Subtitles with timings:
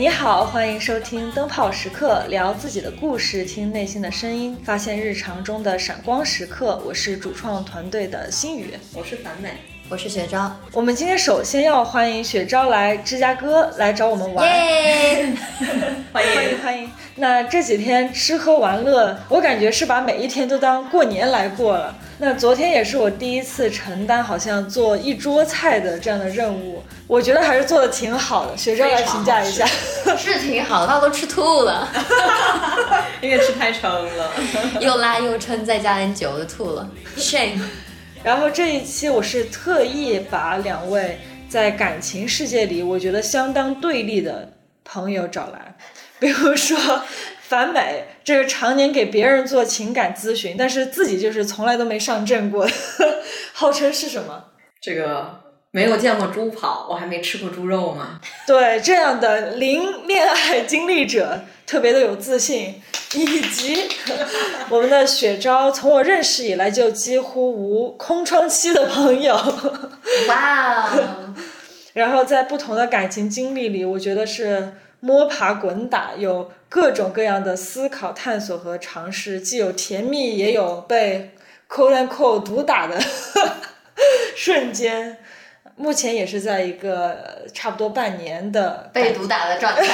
[0.00, 6.82] 你好，欢迎收听灯泡时刻，聊自己的故事，听内心的声音，发现日常中的闪光时刻。
[6.86, 9.50] 我是主创团队的心雨，我是樊美，
[9.90, 10.50] 我是雪昭。
[10.72, 14.48] 我们今天首先要欢迎雪昭来芝加哥来找我们玩，
[16.14, 16.90] 欢迎欢迎欢迎。
[17.16, 21.94] 那这几天吃喝玩乐，我感觉是把每一天都当过年来过了。
[22.16, 28.56] 那昨天也是我第一次承担好像做一桌菜的这样的任务，我觉得还是做的挺好的。
[28.56, 29.66] 雪昭来评价一下，
[30.16, 31.88] 是挺好的，他都吃吐了，
[33.20, 34.32] 因为吃太撑了，
[34.78, 37.60] 又辣又撑，再加点酒就吐了，shame。
[38.22, 44.52] 然后这一期我是特意把两位在感情世界里我觉得相当对立的
[44.84, 45.76] 朋友找来，
[46.20, 46.78] 比如说。
[47.50, 52.64] 樊美，这个常年给别人做情感咨询，但是自己就是从来都没上阵过，
[53.52, 54.44] 号称是什么？
[54.80, 55.39] 这个
[55.72, 58.20] 没有见过猪跑，我还没吃过猪肉吗？
[58.46, 62.82] 对，这样的零恋爱经历者特别的有自信，
[63.14, 63.88] 以及
[64.68, 69.34] 我们的雪昭，从我认识以来就几乎无空窗期的朋友。
[70.28, 70.90] 哇！
[71.94, 74.74] 然后在不同的感情经历里，我觉得是。
[75.02, 81.30] 摸爬滚打，有各种各样的思考、探索和尝试，既有甜蜜，也有被
[81.70, 83.00] “quote and quote” 毒打的
[84.36, 85.16] 瞬间。
[85.80, 89.86] 目前也是在一个差不多半年的被毒打的状态。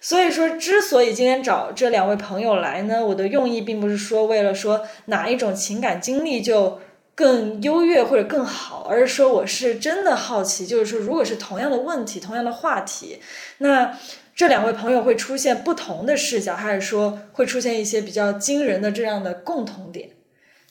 [0.00, 6.80] 所以说，之所以今天找这两位朋友来呢，我的用意并不是说为了说哪一种情感经历就。
[7.14, 13.20] 更优越或者更好，而是说我是真的好奇，就是说，如果是同样的问题、同样的话题，
[13.58, 13.94] 那
[14.34, 20.08] 这两位朋友会出现不同的视角，还是说会出现一些比较惊人的这样的共同点？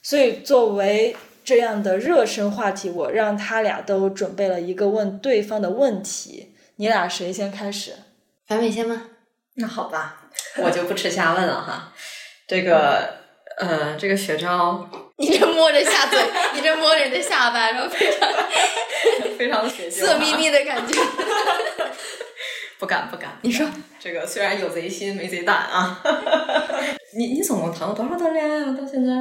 [0.02, 7.94] 所以作为这样的热身话题，我让他俩都准备了一个问对方的问题，你俩谁先开始？
[8.46, 9.02] 樊美先吗？
[9.54, 10.22] 那好吧，
[10.62, 11.92] 我就不吃瞎问了哈。
[12.46, 13.22] 这个。
[13.58, 14.88] 呃，这个雪昭，
[15.18, 16.18] 你这摸着下嘴，
[16.56, 18.30] 你这摸着人的下巴，然后非常
[19.36, 20.98] 非常色眯眯的感觉，
[22.80, 23.36] 不敢不敢。
[23.42, 23.68] 你说
[24.00, 26.02] 这个虽然有贼心没贼胆啊，
[27.14, 28.74] 你你总共谈了多少段恋爱啊？
[28.74, 29.12] 到现在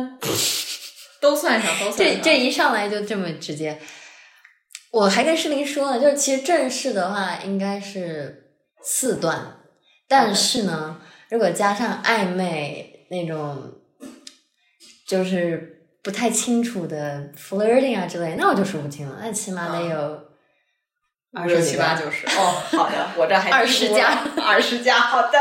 [1.21, 2.17] 都算上，都算上。
[2.17, 3.79] 这这一上来就这么直接，
[4.91, 8.51] 我还跟诗林说呢，就是其实正式的话应该是
[8.83, 9.59] 四段，
[10.09, 10.99] 但是呢，
[11.29, 13.77] 如果加上暧昧那种。
[15.07, 19.17] 就是不太清楚的 flirting 啊之类，那我就说不清了。
[19.21, 20.23] 那起码得有
[21.33, 22.25] 二十七八九十。
[22.27, 25.37] 哦，好的，我这还二十加，二十加，好的。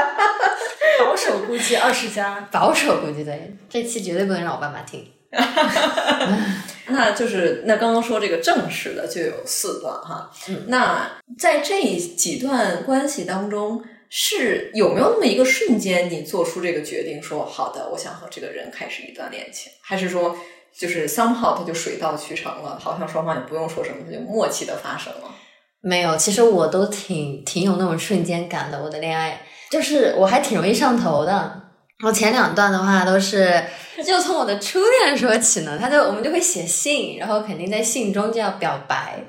[0.98, 3.56] 保守估计二十加，保守估计对。
[3.68, 5.08] 这期绝对不能让我爸妈听。
[6.88, 10.30] 那就是那刚刚说这个正式的就有四段哈。
[10.66, 13.82] 那在这几段关系当中。
[14.12, 20.36] 是有没有那么一个瞬间，你做出这个决定，说好的，我想和这个人开始一段恋情，还是说
[20.76, 25.32] 就是 somehow 他就水到渠成了，好像双方也不用说什么，他就默契的发生了？
[25.80, 28.82] 没有，其实我都挺挺有那种瞬间感的。
[28.82, 31.69] 我的恋爱就是我还挺容易上头的。
[32.02, 33.62] 我前两段的话都是
[34.04, 39.22] 就从我的初恋说起呢，他就我们就会写信，然后肯定在信中就要表白，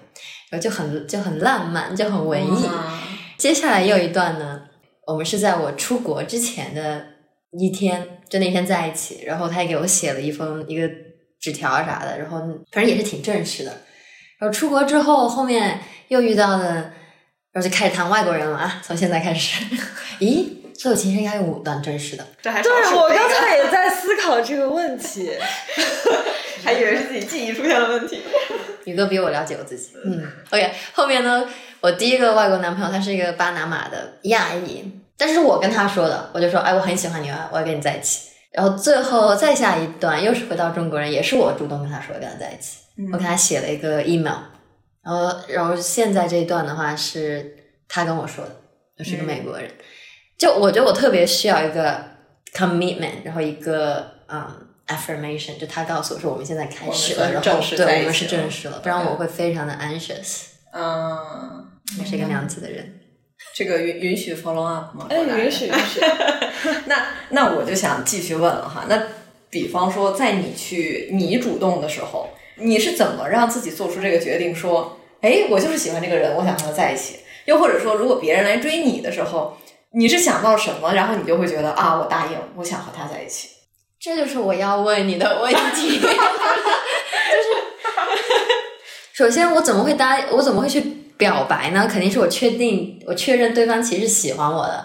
[0.50, 2.70] 然后就很就很浪漫，就很文艺。
[3.38, 4.62] 接下来又一段呢。
[5.08, 7.06] 我们是在我出国之前的
[7.60, 10.88] 一天，就那天在一起，然后他也给我写了一封一个
[11.40, 12.40] 纸条啥的，然后
[12.72, 13.72] 反正也是挺正式的。
[14.40, 16.94] 然后出国之后，后面又遇到了，
[17.52, 18.80] 然后就开始谈外国人了啊！
[18.82, 19.66] 从现在开始，
[20.22, 20.46] 咦，
[20.78, 25.32] 所有情深应该有五段真实的，这还对我刚才也在思考这个问题，
[26.64, 28.22] 还以为是自己记忆出现了问题。
[28.86, 31.48] 宇哥比我了解我自己，嗯，OK，后面呢，
[31.82, 34.92] 我第一个外国男朋友他是一个巴拿马的亚裔。
[35.18, 38.32] 但是我跟他说的，我就说，哎，我很喜欢你啊，我要跟你在一起。
[38.52, 42.80] 然后最后再下一段，又是回到中国人，也是我主动跟他说跟他在一起。
[43.14, 44.40] 我给他写了一个 email，
[45.04, 47.56] 然后然后现在这一段的话是
[47.88, 48.52] 他跟我说的，
[48.98, 49.70] 就是个美国人。
[50.42, 52.04] 就我觉得我特别需要一个
[52.52, 54.44] commitment，然后一个嗯
[54.88, 60.46] affirmation，就他告诉我说我们现在开始了，然后对，我们是正式了，不然我会非常的 anxious。
[60.74, 61.16] 嗯，
[62.00, 63.02] 我是一个那样子的人。
[63.54, 65.06] 这个允允许 follow up 吗？
[65.12, 66.02] 哎，允许 允许。
[66.88, 68.86] 那那我就想继续问了哈。
[68.90, 69.00] 那
[69.52, 74.56] 比方说，在你去你主动的时候，你是怎么让自己做出这个决定？
[74.56, 77.18] 说，哎，我就是喜欢这个人，我想和他在一起。
[77.46, 79.58] 又或者说，如果别人来追你的时候，
[79.96, 83.50] 你是想到什么，然后你就会觉得啊，我答应，我想和他在一起。
[84.00, 86.00] 这就是我要问你的问题。
[86.00, 86.16] 就是，
[89.14, 90.18] 首先我怎么会答？
[90.32, 90.98] 我怎么会去？
[91.22, 94.84] 表白呢，肯定是我确定我确认对方其实喜欢我的，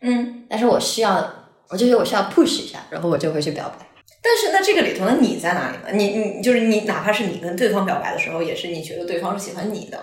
[0.00, 1.30] 嗯，但是我需要，
[1.68, 3.86] 我就觉得我需要 push 一下，然后我就会去表白。
[4.22, 5.92] 但是那这个里头的你在哪里呢？
[5.92, 10.02] 你你就是你，哪怕是你跟对方表白的时候，也是你觉得对方是喜欢你的，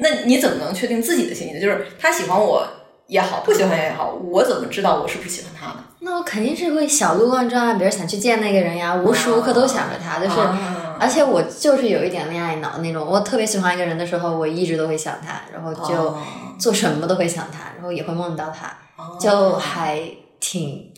[0.00, 1.60] 那你怎么能确定自己的心意呢？
[1.62, 2.68] 就是他喜欢我
[3.06, 5.84] 也好，不喜欢也好，我怎么知道我是不是喜欢他呢？
[6.00, 16.18] 那我肯定是会小鹿乱撞啊，比如想去见那个人呀，无时无刻都想着他，就是，啊而且我就是有一点恋爱脑那种，我特别喜欢一个人的时候，我一直都会想他，然后就哦
[16.58, 20.00] 做什么都会想他，然后也会梦到他，哦就还
[20.40, 20.92] 挺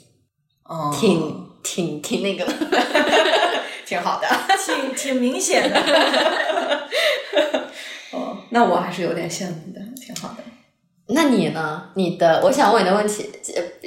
[0.64, 2.52] 哦挺挺挺那个的。
[3.84, 4.28] 挺好的。
[4.66, 5.80] 挺挺明显的。
[8.12, 10.44] 哦，那我还是有点羡慕的，挺好的。
[11.08, 11.90] 那你呢？
[11.94, 13.30] 你的，我想问你的问题，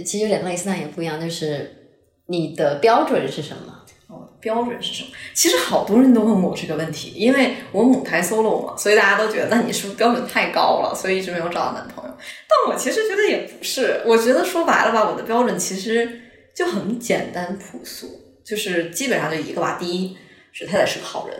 [0.03, 1.89] 其实有点类似，但也不一样，就是
[2.27, 3.77] 你的标准是什么？
[4.07, 5.09] 哦，标准是什么？
[5.33, 12.11] 其实好多人都问我这个问题，因为我母胎 solo 嘛，所以大家都觉得，那你是不是标准太高了，所以一直没有找到男朋友？
[12.47, 16.21] 但我其实觉得也不是，我觉得说白了吧，我的标准其实
[16.55, 18.07] 就很简单朴素，
[18.43, 19.77] 就是基本上就一个吧。
[19.79, 20.17] 第一
[20.51, 21.37] 是他得是个好人，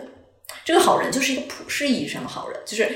[0.63, 2.89] 这个好人就是一个普世意义上的好人，就是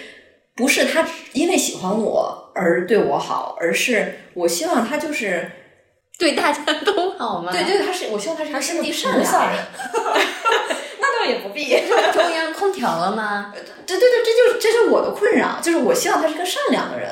[0.56, 5.52] 不是他因为喜欢我而对我好，而是我希望他就是
[6.18, 7.52] 对大家都好吗？
[7.52, 9.24] 对对，他是我希望他是一个心地善良。
[11.00, 11.66] 那倒也不必。
[12.14, 13.52] 中央空调了吗？
[13.86, 17.10] 对对对，这就是这就是我的困扰，就是我希望他是个善良的人。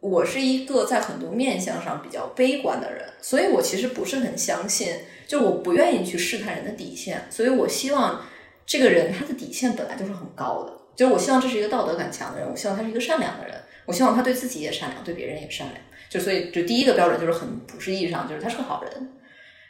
[0.00, 4.94] 我是一个在很多面相上比较悲观的人，所以我其实不是很相信，
[5.26, 8.24] 就我不愿意去试探人的底线，所以我希望
[8.64, 13.54] 这个人他的底线本来就是很高的，就是我希望这是一个道德感强的人，我希望他是一个善良的人，
[13.86, 15.80] 我希望他对自己也善良，对别人也善良。
[16.08, 19.12] 就所以，就第一个标准就是很普世意义上，就是他是个好人。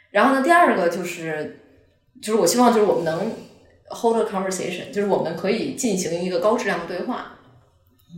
[0.09, 1.59] 然后呢，第二个就是，
[2.21, 3.31] 就是我希望就是我们能
[3.89, 7.37] hold a conversation，就是我们可以进行一个高质量的对话。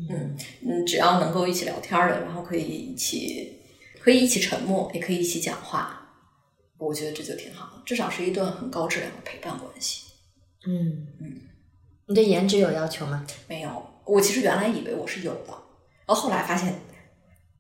[0.10, 0.36] 嗯
[0.66, 3.60] 嗯，只要能够一起聊天的，然后可以一起
[4.00, 6.10] 可以一起沉默，也可以一起讲话，
[6.80, 10.06] 我觉得这就挺好的，至少是一段很高质量的陪伴关系。
[10.66, 11.42] 嗯嗯，
[12.07, 13.24] 你对颜值有要求吗？
[13.48, 15.54] 没有，我其实原来以为我是有的，
[16.05, 16.81] 然后后来发现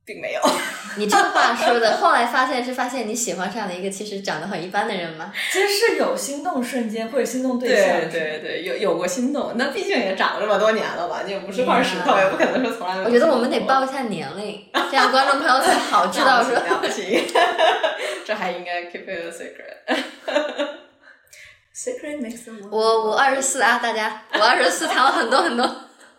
[0.05, 0.41] 并没有。
[0.95, 5.33] 你这话说的，后来发现是发现你喜欢上了一个其实长得很一般的人吗？
[5.51, 13.05] 其实是有心动瞬间或者心动对象，对对，有有过心动，那毕竟也长了这么多年了吧，你也不是块石头，也不可能说从来没有。
[13.07, 16.53] 我觉得我们得报一下年龄，这样观众朋友才好知道说。
[16.53, 17.25] 了不起，
[18.23, 19.87] 这还应该 keep it a secret。
[21.75, 22.69] Secret makes the world。
[22.71, 25.65] 我我二十四啊，大家，我二十四谈了很多很多。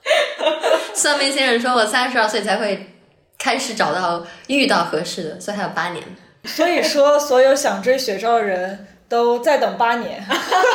[0.94, 2.94] 算命先生说我三十二岁才会
[3.38, 6.02] 开始找到遇到合适的，所以还有八年。
[6.44, 10.22] 所以说，所有想追雪照的人都再等八年。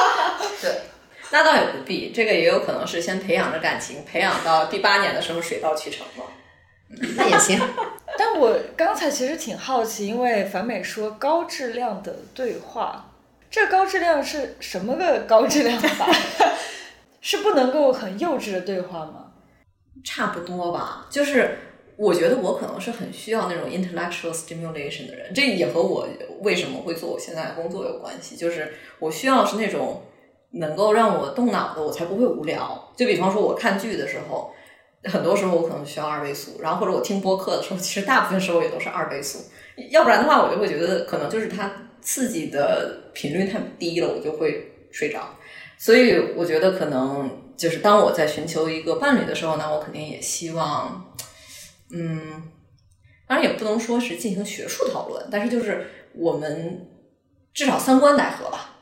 [0.61, 0.81] 对，
[1.31, 6.25] 那倒也不必，这个也有可能是先培养着感情，培养到第八年的时候水到渠成嘛。
[7.15, 7.59] 那也行。
[8.17, 13.11] 但我刚才其实挺好奇，因为樊美说高质量的对话，
[13.51, 16.07] 这高质量是什么个高质量法？
[17.21, 19.18] 是不能够很幼稚的对话吗？
[20.03, 21.57] 差不多吧，就是
[21.97, 26.07] 我觉得我可能是很需要那种 intellectual stimulation 的人，这也和我
[26.41, 28.35] 为什么会做我现在的工作有关系。
[28.35, 30.01] 就是我需要是那种
[30.51, 32.91] 能够让我动脑的，我才不会无聊。
[32.95, 34.51] 就比方说我看剧的时候，
[35.03, 39.39] 很多时候我可能需要二倍速，然后或者我听播客的时候，其实大部分时候也都是二倍速，
[39.91, 45.35] 要不然的话，我就会觉得可能就是它刺激的频率太低了，我就会睡着。
[45.77, 47.29] 所以我觉得可能
[47.59, 51.13] 就是当我在寻求一个伴侣的时候呢，我肯定也希望，
[51.91, 52.41] 嗯，
[53.27, 56.89] 当然也不能说是进行学术讨论，但是就是我们
[57.53, 58.77] 至少三观得合吧。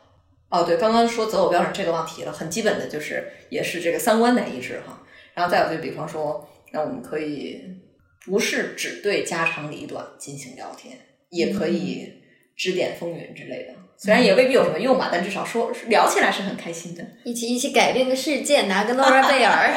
[0.50, 5.03] 哦，对，刚刚说择偶标准这个忘提了，很基本的就是也是这个三观得一致哈。
[5.34, 7.62] 然后再有就比方说，那我们可以
[8.25, 10.98] 不是只对家长里短进行聊天，
[11.31, 12.13] 也可以
[12.55, 13.74] 指点风云之类的。
[14.00, 17.04] 虽然也未必有什么用吧，但至少说聊起来是很开心的。
[17.24, 19.74] 一起一起改变个世界，拿个诺贝尔。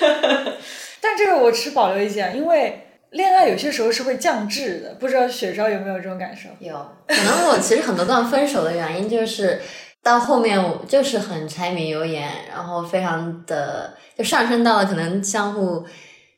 [1.00, 6.48] 但这个我持保留意见，因为恋爱有些时候是会降智的，不知道雪昭有没有这种感受？
[6.58, 6.74] 有，
[7.06, 9.62] 可能我其实很多段分手的原因就是
[10.02, 15.86] 到后面我就是很柴米油盐，然后非常的就上升到了可能相互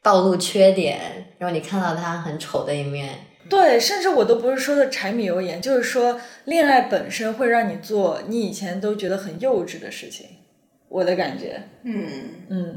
[0.03, 3.25] 暴露缺点，然后你看到他很丑的一面。
[3.49, 10.27] 对，甚至我都不是说的柴米油盐，就是说恋爱本身会让你做你以前都觉得很幼稚的事情。
[10.89, 12.09] 我的感觉，嗯，
[12.49, 12.77] 嗯，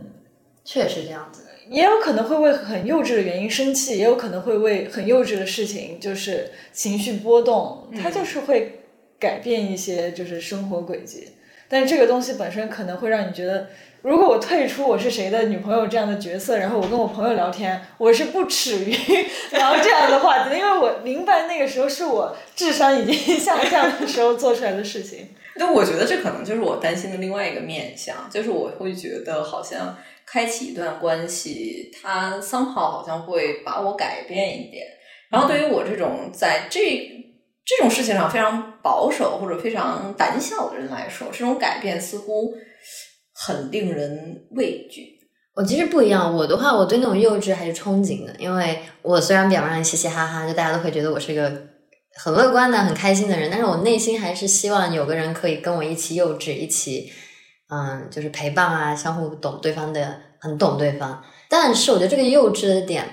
[0.64, 1.44] 确实这样子。
[1.70, 8.82] 也有可能会为很幼稚的原因生气，也有可能会为很幼稚的事情就是情绪波动，它就是会
[9.18, 11.30] 改变一些就是生活轨迹。
[11.70, 13.70] 但是这个东西本身可能会让你觉得，
[14.02, 18.92] 如果我退出我是谁的女朋友这样的角色，然后我跟我朋友聊天，我是不耻于
[19.52, 25.28] 聊这样的话题，因为我明白那个时候是我智商已经下降的时候做出来的事情。
[25.56, 34.88] 那我觉得这可能就是我担心的另外一个面向，就是我会觉得好像开启一段关系，它 somehow 好像会把我改变一点。
[35.30, 36.80] 然后对于我这种在这
[37.64, 42.56] 这种事情上非常保守或者非常胆小的人来说，这种改变似乎
[43.46, 45.20] 很令人畏惧。
[45.54, 51.52] 我其实不一样，我的话，我对那种幼稚还是憧憬的，因为我虽然表面上嘻嘻哈哈，就大家都会觉得我是一个
[52.16, 57.12] 很乐观的、很开心的人，但是我内心还是希望有个人可以跟我一起幼稚，一起，
[57.70, 61.22] 嗯，就是陪伴啊，相互懂对方的，很懂对方。
[61.50, 63.06] 但是我觉得这个幼稚的点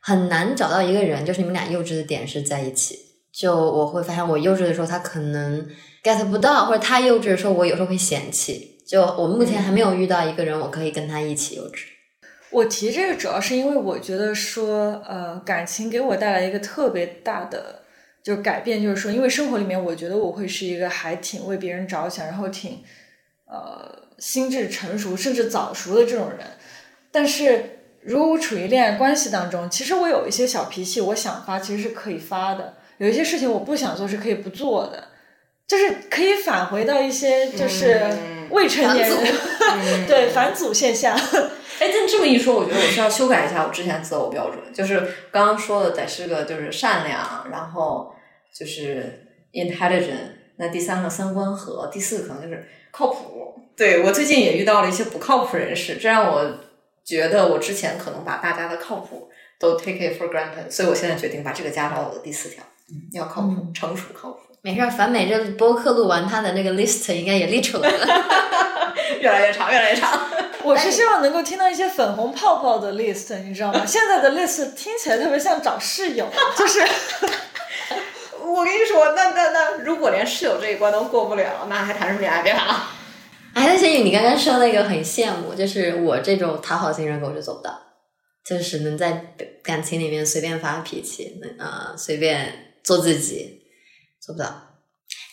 [0.00, 2.98] 很难找到一个人，就是你们俩幼稚的点是在一起。
[3.32, 5.66] 就我会发现，我幼稚的时候，他可能
[6.02, 8.73] get 不到，或者他幼稚的时候，我有时候会嫌弃。
[8.86, 11.84] 就我目前还没有遇到一个人，我可以跟他一起幼稚。
[12.50, 17.82] 我提这个主要是因为我觉得说，呃，感情给我带来一个特别大的
[18.22, 22.82] 就是改变，就是说，因为生活里面，我觉得我会是一个还挺为别人着想，然后挺
[23.46, 26.46] 呃心智成熟甚至早熟的这种人。
[27.10, 35.08] 但是如果我处于恋爱关系当中，其实我有一些小脾气，我想发其实是可以发的；有一些事情我不想做是可以不做的，
[35.66, 38.00] 就是可以返回到一些就是
[38.50, 39.18] 未成年人、
[40.06, 41.16] 对返祖现象。
[41.16, 45.00] 哎，但这么一说，我觉得我需要修改一下我之前择偶标准，就是
[45.32, 48.14] 刚刚说的得是个就是善良，然后
[48.56, 53.54] 就是 intelligent，那第三个三观合，第四个可能就是靠谱。
[53.76, 56.58] 对我最近也遇到了一些不靠谱人士，这让我
[57.04, 59.28] 觉得我之前可能把大家的靠谱
[59.58, 64.53] 都 take it for granted，所以我现在决定把这个加到我的第四条，嗯，要靠谱，成熟靠谱。
[64.64, 70.18] 没事儿，樊美这播客录完，他的那个 list 应该也列出来了， 越来越长，越来越长。
[70.64, 73.84] 我是希望能够听到一些粉红泡泡的 list，你知道吗？
[73.84, 76.80] 现在的 list 听起来特别像找室友，就是
[78.42, 82.40] 我跟你说，那那那，如果连室友这一关都过不了，那还谈什么恋爱？
[82.40, 82.88] 别谈了。
[83.52, 87.78] 哎，那些你刚刚说那个很羡慕，就是我这种讨好型人格我就做不到，
[88.42, 93.60] 就是能在感情里面随便发脾气，能呃，随便做自己，
[94.24, 94.78] 做不到。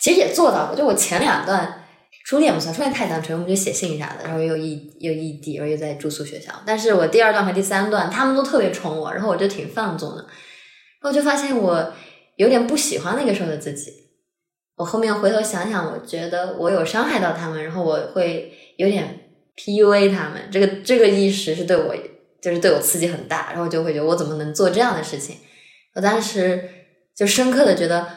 [0.01, 1.85] 其实也做到过，就我前两段
[2.25, 6.51] 初恋不算，初恋太单纯，我们就写信啥的，然后又异又异地，然后又在住宿学校。
[6.65, 10.23] 但是我第二段和第三段，他们都特别宠我，然后我就挺放纵的，
[11.01, 11.93] 然后就发现我
[12.35, 13.91] 有点不喜欢那个时候的自己。
[14.77, 20.41] 我后面回头想想，我觉得我有伤害到他们，然后我会有点 PUA 他们。
[20.51, 21.95] 这个这个意识是对我，
[22.41, 25.35] 就是对我刺激很大，然后就会觉得我怎么能做这样的事情？
[25.93, 26.67] 我当时
[27.15, 28.07] 就深刻的觉得，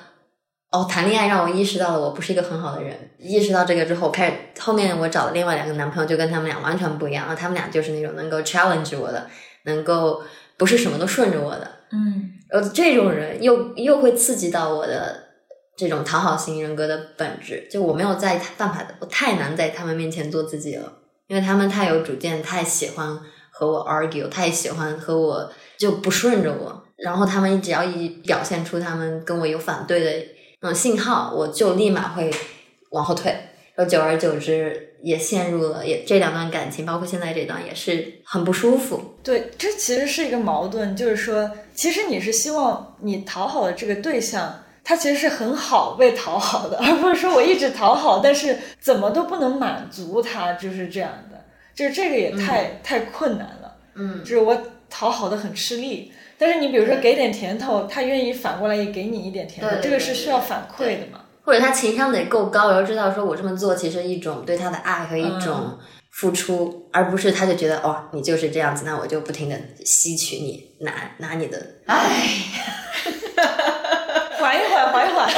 [0.74, 2.94] 哦，谈恋爱让我意识到了我不是一个很好的人。
[3.18, 9.28] 意识到这个之后，开始后面我找的另外两个男朋友就跟他们俩完全不一样，然后他们俩就是那种能够 challenge 我的，
[9.66, 10.20] 能够
[10.56, 11.70] 不是什么都顺着我的。
[11.92, 15.22] 嗯，然后这种人又又会刺激到我的。
[15.76, 20.92] 这种讨好型人格的本质，就我没有在办法的，我太难在他们面前做自己了，
[21.26, 23.18] 因为他们太有主见，太喜欢
[23.50, 30.12] 和我 argue，太喜欢和我就不顺着我，然后他们只要一表现出他们跟我有反对的
[30.64, 32.30] 那种信号，我就立马会
[32.92, 33.30] 往后退，
[33.74, 39.16] 然后久而久之也陷入了也这两段感情，包括现在这段也是很不舒服。
[39.22, 44.62] 对，这其实是一个矛盾，就是说，其实你是希望你讨好的这个对象。
[44.86, 51.44] 他其实是很好被讨好的， 而不是说我一直讨好，但是怎么都不能满足他，就是这样的。
[51.74, 53.76] 就是这个也太太困难了。
[53.94, 54.58] 嗯，就是我
[54.90, 56.12] 讨好的很吃力，
[56.44, 61.20] 但是你比如说给点甜头，他愿意反过来也给你一点甜头，这个是需要反馈的嘛？
[61.42, 65.78] 或者他情商得够高，然后知道说我这么做其实一种对他的爱和一种
[66.10, 71.96] 付出，而不是他就觉得哦你就是这样子，那我就不停的吸取你，拿拿你的，唉。
[74.38, 75.30] 缓一缓，缓一缓。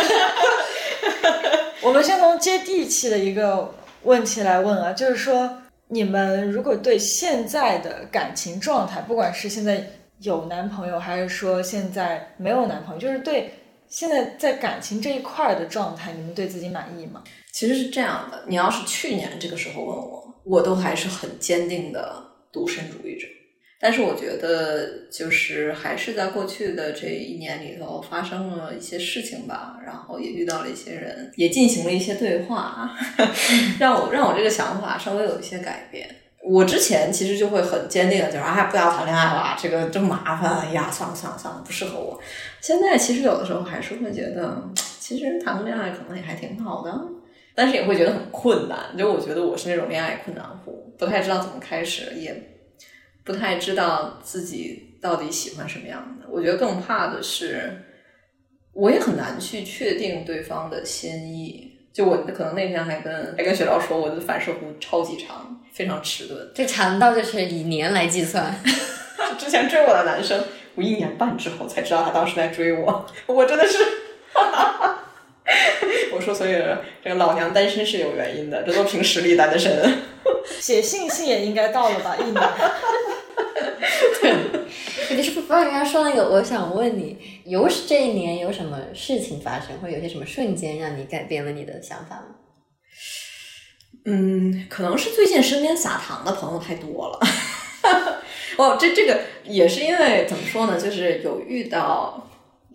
[1.82, 3.72] 我们先从接地气的一个
[4.02, 9.88] 问题来问啊，就是说，你们如果对现在的感情状态，不管是现在
[10.20, 13.50] 有男朋友，还是说现在没有男朋友，就是对
[13.88, 17.22] 现在在感情这一块的状态，你们对自己满意吗？
[17.52, 23.26] 其实是这样的，你要是去年这个时候问我，我都还是很坚定的独身主义者。
[23.78, 32.96] 但是我觉得，就是还是在过去的这一年里头发生了一些事情吧，然后也遇到了一些人，也进行了一些对话，
[33.78, 36.08] 让我让我这个想法稍微有一些改变。
[36.48, 42.20] 我之前其实就会很坚定的，就是啊，不要谈恋爱了，这个这么麻烦，哎呀，算了算了算了，不适合我。
[42.60, 44.62] 现在其实有的时候还是会觉得，
[45.00, 46.92] 其实谈个恋爱可能也还挺好的。
[47.58, 48.94] 但是也会觉得很困难。
[48.98, 52.36] 就我觉得我是那种恋爱困难户，不太知道怎么开始，也
[53.24, 56.26] 不太知道自己到底喜欢什么样的。
[56.28, 57.82] 我觉得更怕的是，
[58.74, 61.75] 我也很难去确定对方的心意。
[61.96, 66.50] 就我可能那天还跟还跟雪昭说，我的反射弧超级长，非常迟钝。
[66.54, 68.54] 这长到就是以年来计算。
[69.38, 73.78] 之前追我的男生，我一年半之后才知道他当时在追我，我真的是。
[76.12, 76.52] 我说，所以
[77.02, 80.02] 这个老娘单身是有原因的，这都凭实力单身。
[80.60, 82.14] 写信信也应该到了吧？
[82.18, 82.42] 一年。
[85.10, 86.28] 你是不是刚刚说那个？
[86.28, 92.26] 我想问你，有这一年有什么事情发生，或者有些什么瞬间让你改变了你的想法吗？
[94.04, 97.20] 嗯，可能是最近身边撒糖的朋友太多了。
[98.56, 100.80] 哦，这这个也是因为怎么说呢？
[100.80, 102.28] 就是有遇到，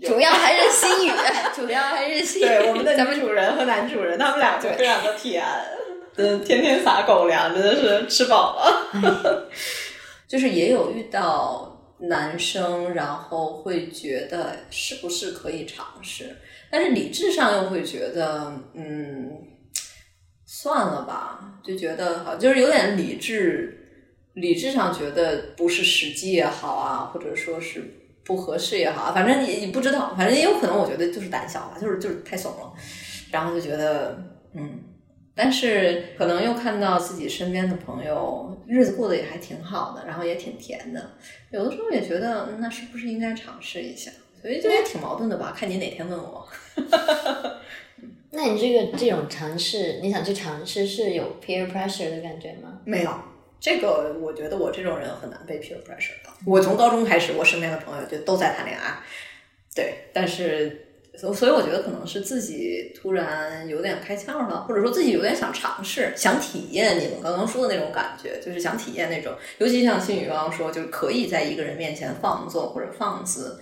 [0.03, 1.11] 主要还是心语，
[1.55, 2.45] 主要还是心语。
[2.45, 5.43] 对， 我们的女主人和男主人，他们俩就非常的甜，
[6.15, 9.49] 嗯，天天撒狗粮，真的是吃饱了。
[10.27, 11.70] 就是也有遇到。
[12.01, 16.35] 男生，然后会觉得是不是可以尝试，
[16.69, 19.31] 但是理智上又会觉得，嗯，
[20.45, 27.83] 算了吧，就觉得好，就是有点理智，理智上觉得不是时机也好啊，或者说是
[28.25, 32.73] 不合适也好，反正你你不知道，反正也有可能，我觉得就是胆小吧，就是就是太怂了，
[33.31, 34.21] 然后就觉得，
[34.53, 34.79] 嗯。
[35.33, 41.11] 但是可能又看到自己身边的朋友日子过得也还挺好的，然后也挺甜的，
[41.51, 44.11] 有的时候也觉得那是不是应该尝试一下？
[44.41, 45.53] 所以就也挺矛盾的吧。
[45.55, 46.47] 看你哪天问我。
[48.31, 52.79] 那你这个这种尝试，你想去尝试是有 peer pressure 的感觉吗？
[52.85, 53.13] 没有，
[53.59, 56.29] 这个我觉得我这种人很难被 peer pressure 的。
[56.45, 58.99] 我从高中开始，我身边的朋友就都在谈恋爱，
[59.73, 60.87] 对，但是。
[61.19, 73.59] 所所以我觉得可能是自己突然有点开窍了，或者说自己有点想尝试、想体验你们刚刚说的那种感觉，就是想体验那种，尤其像心宇刚刚说，就是可以在一个人面前放纵或者放肆，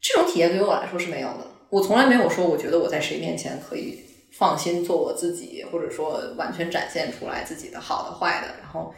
[0.00, 1.46] 这种体验对于我来说是没有的。
[1.70, 8.92] 我从来没有说我觉得我在谁面前可以放心做我自己，或者说完全展现出来自己的好的坏的，然后。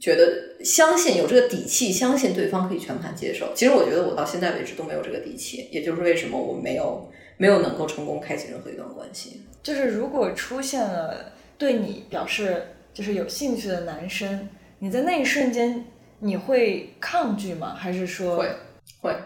[0.00, 3.52] 觉得相信有这个底气，相信对方可以全盘接受。
[3.54, 9.42] 其实我觉得我到现在为止都没有这个底气，也就是为什么我没有没有能够成功开启任何一段关系。
[9.62, 15.84] 就是如果出现了对你表示就是有兴趣的男生，你在那一瞬间
[16.18, 17.74] 你会抗拒吗？
[17.74, 18.48] 还是说会
[19.00, 19.16] 会？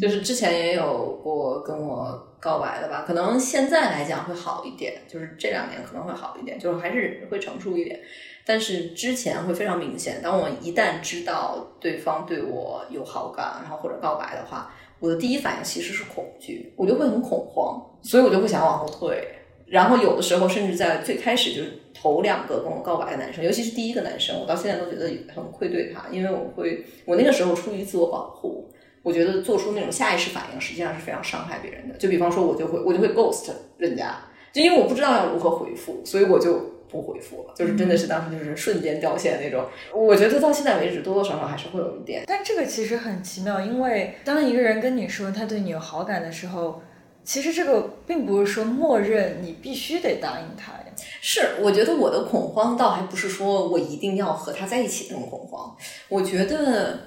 [0.00, 7.98] 就是之前也有过跟我告白的吧，可能现在来讲会好一点，就是这两年可能会好一点，就是还是会成熟一点。
[8.44, 19.28] 但是之前会非常明显，当我一旦知道对方对我有好感，然后或者告白的话，我的第一反应其实是恐惧，我就会很恐慌，所以我就会想往后退。
[19.66, 28.68] 然后有的时候甚至在最开始就是头两个跟我告白的男生，尤其是第一个男生，我到现在都觉得很愧对他，因为我会，我那个时候出于自我保护，
[29.02, 31.94] 我觉得做出那种下意识反应实际上是非常伤害别人的。
[31.98, 34.18] 就比方说，我就会我就会 ghost 人家，
[34.52, 36.79] 就因为我不知道要如何回复，所以我就。
[36.90, 39.64] 不回复了，就是真的是当时就是瞬间掉线那种。
[39.94, 42.24] 我觉得到现在为止，多多少少还是会有一点。
[42.26, 46.82] 但这个其实很奇妙，因为当一个人跟你说他对你有好感的时候，
[47.22, 50.86] 其实这个并不是说默认你必须得答应他呀。
[51.20, 55.76] 是，我觉得我的恐慌倒还不是说我一定要和他在一起那种恐慌。
[56.08, 56.98] 我觉得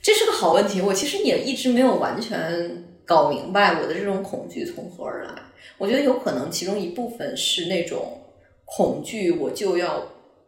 [0.00, 5.30] 这是个好问题，我其实也一直没有完全搞明白我的这种恐惧从何而来。
[5.76, 8.20] 我觉得有可能其中一部分是那种。
[8.76, 10.02] 恐惧，我就要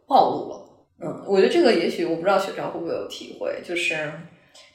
[0.07, 0.63] 暴露了。
[0.99, 4.11] 嗯，我觉得这个也许我不知道学长会不会有体会，就是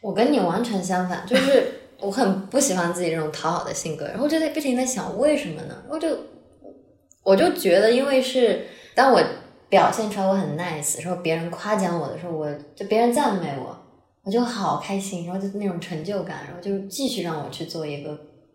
[0.00, 1.64] 我跟你完全相反，就是
[2.00, 5.82] 我很不喜欢自己这种讨好的性格，然后就在不停的想为什么呢？
[5.88, 6.16] 我就
[7.24, 9.20] 我就觉得，因为是当我
[9.68, 13.76] 表现出来我很 nice，说别人夸奖我的时候，我就别人赞美我，
[14.24, 18.10] 我就好开心，然后就那种成就感，然后就继续让我去做一个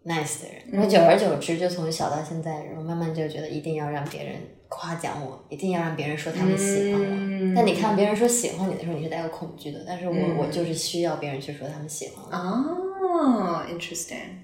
[0.05, 4.35] nice 的人，然后久而久之，就从小到现在，然后慢慢就觉得一定要让别人。
[4.69, 7.53] 夸奖我，一定要让别人说他们喜欢我。
[7.55, 9.79] 但你看别人说喜欢你的时候，你是带有恐惧的。
[9.87, 12.37] 但是我我就是需要别人去说他们喜欢我。
[12.37, 14.43] 哦，interesting。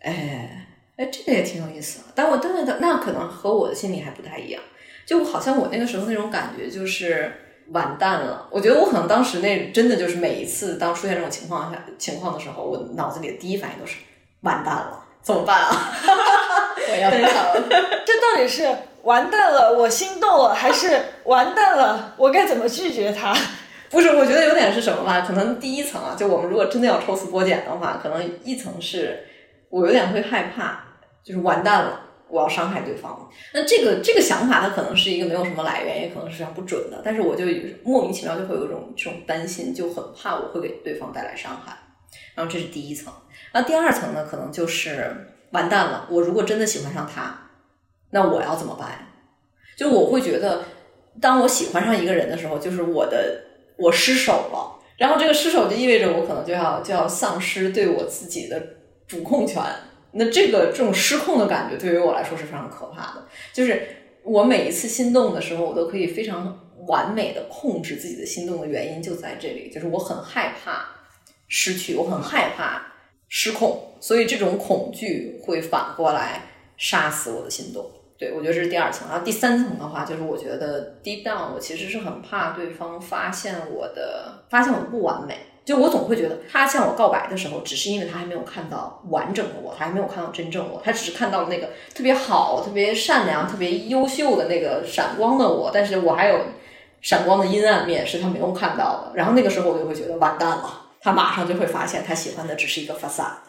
[0.00, 2.00] 哎哎，这个也挺有意思。
[2.14, 4.62] 但我但是那可能和我的心理还不太一样。
[5.06, 7.32] 就好像我那个时候那种感觉就是
[7.68, 8.46] 完蛋了。
[8.50, 13.96] 我觉得我可能当时那真的就是每一次当出现这种情况下情况的时候，我脑子里的第一反应都是
[14.42, 15.72] 完蛋了，怎么办啊？
[16.92, 17.62] 我要奔跑了。
[18.06, 18.68] 这到底是？
[19.02, 22.14] 完蛋了，我心动了，还是完蛋了？
[22.16, 23.34] 我该怎么拒绝他？
[23.90, 25.22] 不是，我觉得有点是什么吧？
[25.22, 29.24] 可能第一层啊，就我们如果真的要抽丝剥茧的话，可能一层是
[29.68, 30.84] 我有点会害怕，
[31.24, 33.28] 就是完蛋了，我要伤害对方。
[33.52, 37.02] 那这个这个想法，它可能是一个没有什么来源，也可能是非常不准的。
[37.04, 37.44] 但是我就
[37.82, 41.76] 莫名其妙就会有一种这种担心，就很怕我会给对方带来伤害。
[42.36, 43.12] 然后这是第一层。
[43.52, 46.06] 那第二层呢，可能就是完蛋了。
[46.10, 47.49] 我如果真的喜欢上他，
[48.10, 49.06] 那我要怎么办？
[49.76, 50.64] 就我会觉得，
[51.20, 53.42] 当我喜欢上一个人的时候，就是我的
[53.76, 54.78] 我失手了。
[54.98, 58.62] 然后这个失手就意味着我可能就要就要丧失对我自己的
[59.06, 59.62] 主控权。
[60.12, 63.26] 那这个这种失控的感觉对于我来说是非常可怕的。
[63.52, 63.86] 就是
[64.22, 70.86] 我每一次心动的时候，我都可以非常完美的控制自己的心动的原因就在这里，就是我很害怕
[71.48, 72.92] 失去，我很害怕
[73.28, 76.42] 失控，所以这种恐惧会反过来
[76.76, 77.90] 杀死我的心动。
[78.20, 79.08] 对，我觉得这是第二层。
[79.08, 85.38] 然后第三层的话，就是我觉得 deep down，我其实是很怕对方发现我的，发现我不完美。
[85.64, 96.40] 就我总会觉得，他向我告白的时候，只是因为他还没有看到完整的我，他还没有看到真正我，他只是看到了那个特别好、特别善良、特别优秀的那个闪光的我，但是我还有
[97.00, 99.12] 闪光的阴暗面是他没有看到的。
[99.14, 103.42] 然后那个时候我就会觉得完蛋了，他马上就会发现他喜欢的只是一个发萨。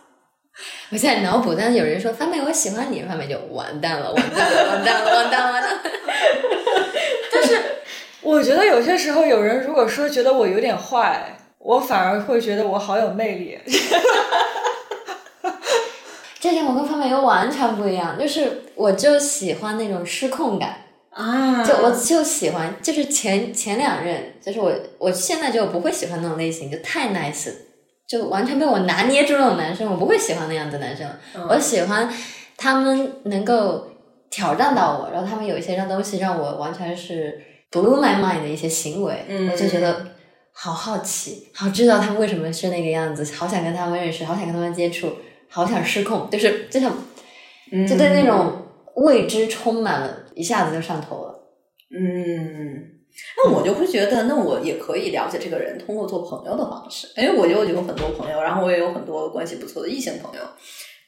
[0.92, 5.82] 我现在脑补，但是有人说范美我喜欢你，范美就完蛋了，完蛋了，完蛋了，完蛋了，完蛋了。
[7.32, 7.62] 但是
[8.22, 13.58] 我觉得有些时候，有人如果说觉得我有点坏，我反而会觉得我好有魅力。
[16.40, 27.52] 这点我跟范美又完全不一样，就是我就喜欢那种失控感啊就我就喜欢，就是前前两任，就是我我现在就不会喜欢那种类型，就太 nice。
[28.12, 31.08] 就完全被我拿捏住那种男生，我不会喜欢那样的男生。
[31.48, 32.12] 我喜欢
[32.58, 33.88] 他们能够
[34.30, 40.08] 挑战到我，然后他们有一些让东西让我完全是 blew my mind 的一些行为，我就觉得
[40.52, 45.10] 好好奇，好知道他们为什么是那个样子，好想跟他们认识，好想跟他们接触，
[45.48, 46.92] 好想失控，就是就像
[47.88, 48.62] 就对那种
[48.96, 51.40] 未知充满了，一下子就上头了。
[51.98, 53.00] 嗯。
[53.38, 57.08] 那我就会觉得，那我也可以了解这个人，通过做朋友的方式。
[57.18, 60.42] 因为我就有很多朋友，然后我也有很多关系不错的异性朋友，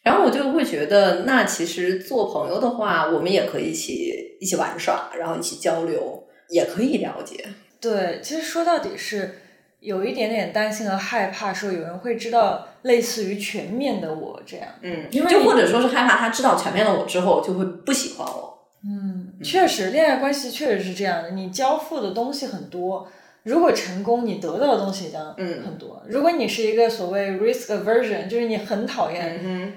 [0.03, 7.45] 然后我就会觉得，那其实做朋友的话，我们也可以一起一起玩耍，然后一起交流，也可以了解。
[7.79, 9.39] 对，其实说到底是
[9.79, 14.67] 有一点点担心和害怕，说有人会知道类似于全面的我这样。
[14.81, 18.52] 嗯，就或者说是害怕他知道全面的我之后，就会不喜欢我。
[18.85, 21.31] 嗯，确实，恋爱关系确实是这样的。
[21.31, 23.07] 你交付的东西很多，
[23.43, 26.03] 如果成功，你得到的东西将很多。
[26.07, 29.73] 如果你是一个所谓 risk aversion，就是你很讨厌，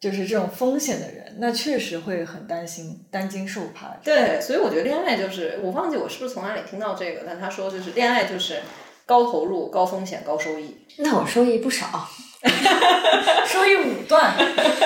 [0.00, 3.96] 就是这种风险的人，那确实会很担心、担惊受怕。
[4.02, 8.60] 对，所以我觉得恋爱就是，我忘记我是不是从哪里听到这个，但他说就是恋爱就是
[9.06, 10.76] 高投入、高风险、高收益。
[10.98, 12.08] 那我收益不少，
[13.46, 14.34] 收益五段。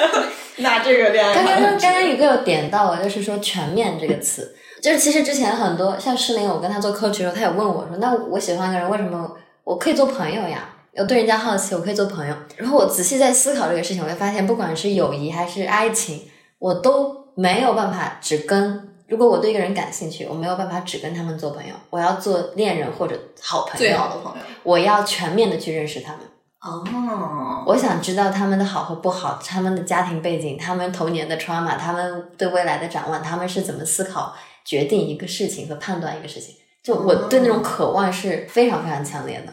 [0.57, 9.35] 那这个恋爱，刚刚刚刚宇哥有点到了，就是说“全面”这个词，就是其实之前很多像诗林，我跟他做 coach 的时候，他也问我说：“那我喜欢一个人，为什么
[9.65, 10.69] 我可以做朋友呀？
[10.95, 18.91] 我对人家好奇，我可以做朋友。”然后我仔细在思考这个事情，我会发现，不管是友谊还是爱情，我都没有办法只跟。
[19.09, 26.21] 如果我对一个人感兴趣，我没有办法只跟他们做朋友，我要做恋人或者好朋友，最好的朋友，我要全面的去认识他们。
[26.63, 36.55] 哦，我想知道他们的好和不好，他们的家庭背景，他们童年的 trauma，他们对未来的展望，他们是怎么思考、决定一个事情和判断一个事情。
[36.81, 39.53] 就我对那种渴望是非常非常强烈的。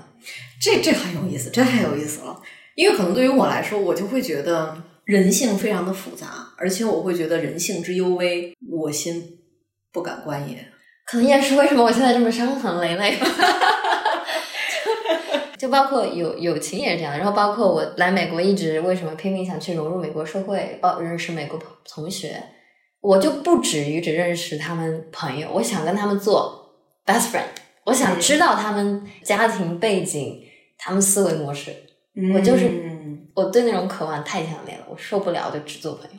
[0.61, 2.39] 这这很有意思，这太有意思了。
[2.75, 9.39] 因为可能对于我来说，我就会觉得人性非常的复杂，而且我会觉得人性之幽微，我心
[9.91, 10.67] 不敢观也。
[11.07, 13.17] 可能也是为什么我现在这么伤痕累累。
[15.59, 22.41] 就包括友友情也是这样，然后包括我来美国一直为什么拼命想去融入美国社会，包认识美国同学，
[23.01, 27.43] 我就不止于只认识他们朋友，我想跟他们做 best friend，
[27.83, 30.41] 我想知道他们家庭背景，
[30.77, 31.75] 他们思维模式，
[32.33, 32.71] 我就是
[33.35, 36.17] 我对那种渴望太强烈了，我受不了就只做朋友。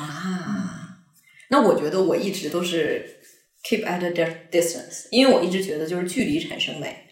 [0.00, 0.06] 哇，
[1.50, 3.20] 那我觉得我一直都是
[3.62, 7.08] keep at a distance，因为我一直觉得就是距离产生美。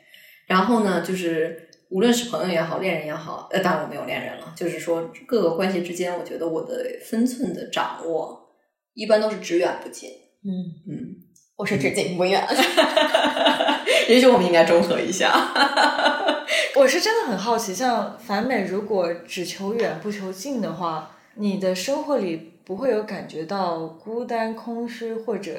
[0.48, 4.52] 然后呢，就是无论是朋友也好，恋人也好，呃，当然我没有恋人了。
[4.56, 8.48] 就是说，各个关系之间，我觉得我的分寸的掌握，
[8.94, 10.10] 一般都是只远不近。
[10.44, 10.50] 嗯
[10.88, 11.14] 嗯，
[11.56, 12.44] 我是只近不远。
[14.08, 15.30] 也许我们应该中和一下。
[16.76, 25.52] 我是真的很好奇，像樊美，如果只求远不求近的话，你的生活里不会有感觉到孤单、空虚或者？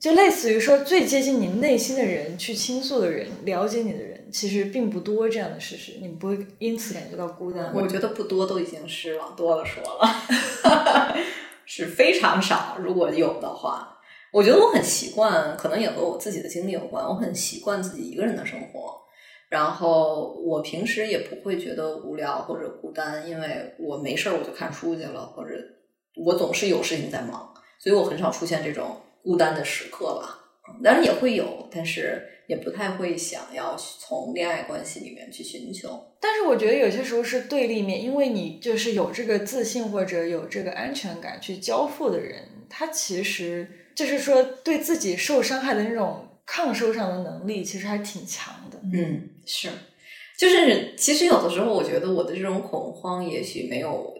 [0.00, 5.28] 就类似于说，最接近你内心的人，去倾诉的人，了解你的人，其实并不多。
[5.28, 7.72] 这样的事实，你不会因此感觉到孤单。
[7.74, 11.16] 我觉得不多都已经是往多了说了。
[11.64, 12.76] 是非常少。
[12.80, 13.98] 如果有的话，
[14.32, 17.04] 我觉得我很习惯，可能也和我自己的经历有关。
[17.04, 19.00] 我很习惯自己一个人的生活，
[19.48, 25.54] 然后我平时也不会觉得无聊或者孤单，因为我没事儿我就看书去了，或者
[26.16, 30.38] 我总是有事情在忙，所以我很少出现这种孤单的时刻吧。
[30.82, 35.88] 当然也会有，但是也不太会想要从恋爱关系里面去寻求。
[36.20, 48.78] 但是我觉得有些时候是对立面，因为你就是有这个自信或者有这个安全感去交付的人，他其实就是说对自己受伤害的那种抗受伤的能力，其实还挺强的。
[48.92, 49.70] 嗯，是，
[50.38, 54.14] 就是其实有的时候，我觉得我的这种恐慌也许没有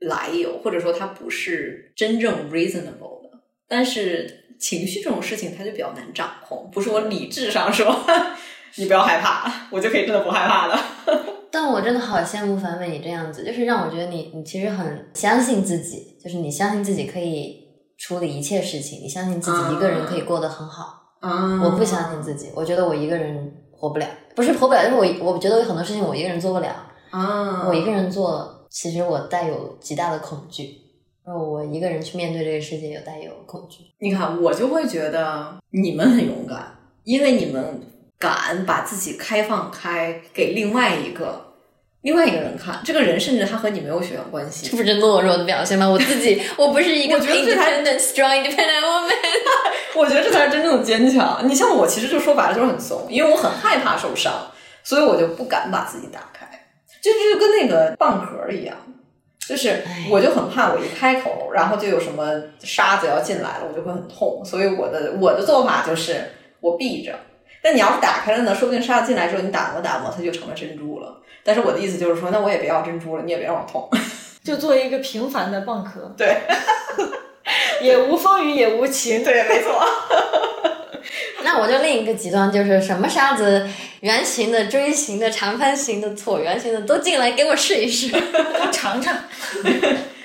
[0.00, 4.46] 来由，或者说它不是真正 reasonable 的，但是。
[4.58, 6.68] 情绪这种事情，它就比较难掌控。
[6.72, 7.98] 不是我理智上说，
[8.76, 10.78] 你不要害怕，我就可以真的不害怕了。
[11.50, 17.64] 但我真的好羡慕樊美你这样子，就是让我觉得你，你其实很相信自己，就是你相信自己可以
[17.96, 20.96] 处理一切事情，你相信自己一个人可以过得很好。
[21.20, 26.68] 啊，我不相信自己，我觉得我一个人活不了，不是活不了，就是我，我觉得有很多事情我一个人做不了。
[27.10, 30.87] 啊，我一个人做，其实我带有极大的恐惧。
[31.36, 33.84] 我一个人去面对这个世界，有带有恐惧。
[33.98, 37.80] 你看，我就会觉得你们很勇敢，因为你们
[38.18, 41.54] 敢把自己开放开给另外一个
[42.02, 42.80] 另外一个人看。
[42.84, 45.88] 这个人甚至他和你没有血缘关系，这不是懦弱的表现吗？
[45.88, 49.12] 我自己，我不是一个 independent strong independent woman。
[49.96, 51.40] 我觉得这才是真正的坚强。
[51.48, 54.32] 你像我，其实就说白了就是很怂，因为我很害怕受伤，
[54.84, 56.46] 所以我就不敢把自己打开，
[57.02, 58.76] 就就跟那个蚌壳一样。
[59.48, 62.30] 就是，我就很怕我一开口，然后就有什么
[62.60, 64.42] 沙子要进来了，我就会很痛。
[64.44, 66.22] 所以我的我的做法就是
[66.60, 67.18] 我闭着。
[67.62, 71.22] 但你要是打开了呢，说不定沙子进来之后，你打磨打磨，它就成了珍珠了。
[71.42, 73.88] 但是我的意思就是说，那我也别要珍珠了，你也别让我痛，
[74.44, 76.14] 就做一个平凡的蚌壳。
[76.14, 76.36] 对，
[77.80, 79.24] 也无风雨也无晴。
[79.24, 79.82] 对，没错。
[81.44, 83.68] 那我就另一个极端，就是什么沙子，
[84.00, 88.10] 圆形的、锥形的、长方形的、椭圆形的都进来给我试一试，
[88.72, 89.16] 尝尝。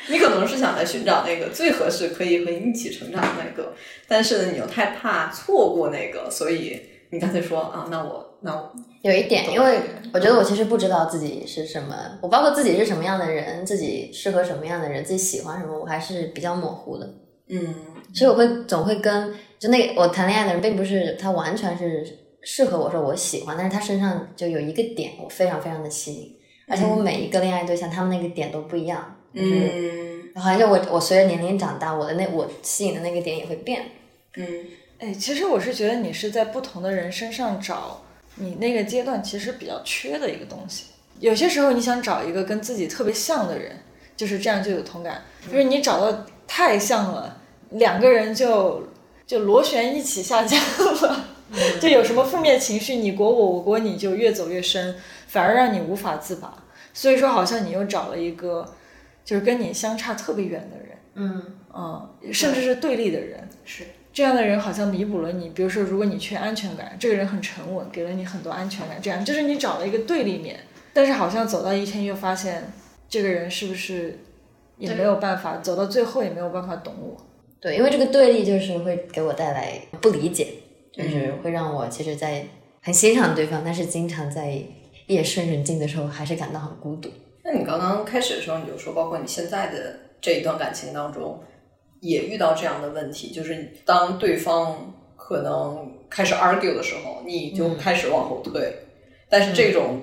[0.07, 3.73] 你可能是想来寻找那个最合适、可以和你一起成长的那个，
[4.07, 9.79] 但是呢，你又太怕错过那个，所以你干脆说啊，那我那我有一点，因为
[10.13, 17.09] 我觉得我其实不知道自己是什么，我包括自己是什么样的人，自己适合什么样的人，自己喜欢什么，我还是比较模糊的。
[17.47, 17.75] 嗯，
[18.13, 19.33] 所以我会总会跟。
[19.59, 22.05] 就那我谈恋爱的人，并不是他完全是
[22.41, 26.35] 适合我说我喜欢，但是他身上就有一个点我非常非常的吸引，
[26.67, 33.83] 而且我每一个恋爱对象他们那个点都不一样，嗯，好像就我我随着年龄长大，我的那我吸引的那个点也会变，
[34.35, 34.45] 嗯，
[34.99, 38.03] 哎，其实我是觉得你是在不同的人身上找
[38.35, 40.87] 你那个阶段其实比较缺的一个东西，
[41.21, 43.77] 有些时候你想找一个跟自己特别像的人，
[44.17, 48.87] 就是这样就有同感，就是你找到太像了，两个人就。
[49.25, 50.59] 就螺旋一起下降
[51.01, 51.25] 了，
[51.79, 54.95] 就有什么负面情绪，你裹我，我裹你，就越走越深，
[55.27, 56.53] 反而让你无法自拔。
[56.93, 58.75] 所以说，好像你又找了一个，
[59.23, 61.41] 就是跟你相差特别远的人，嗯
[61.73, 65.49] 嗯，甚至是对立的人，是这样的人好像弥补了你。
[65.49, 70.59] 比如说，如果你缺安全感，这个人很沉稳，给了你很多安全感，这样就是你找了一个对立面。
[70.91, 72.71] 但是好像走到一天，又发现
[73.07, 74.19] 这个人是不是
[74.87, 77.15] 也没有办法走到最后，也没有办法懂我。
[77.61, 80.47] 对，因为这个对立就是会给我带来不理解，
[80.91, 82.45] 就是会让我其实，在
[82.81, 84.61] 很欣赏对方，但是经常在
[85.07, 87.09] 夜深人静的时候，还是感到很孤独。
[87.43, 91.39] 那你刚刚开始的时候，你就说，包括你现在的这一段感情当中，
[92.01, 98.73] 也遇到这样的问题，就是当对方可能开始 argue 的时候，你就开始往后退，
[99.29, 100.01] 但是这种。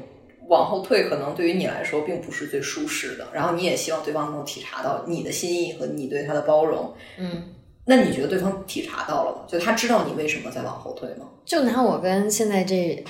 [0.51, 3.29] 往后退，可能对于你来说并不是最舒适的。
[3.33, 6.93] 然后你也希望对方能够体察到你的心意和你对他的包容。
[7.19, 7.55] 嗯，
[7.87, 9.39] 那你觉得对方体察到了吗？
[9.49, 11.27] 就他知道你为什么在往后退吗？
[11.45, 13.05] 就拿我跟现在这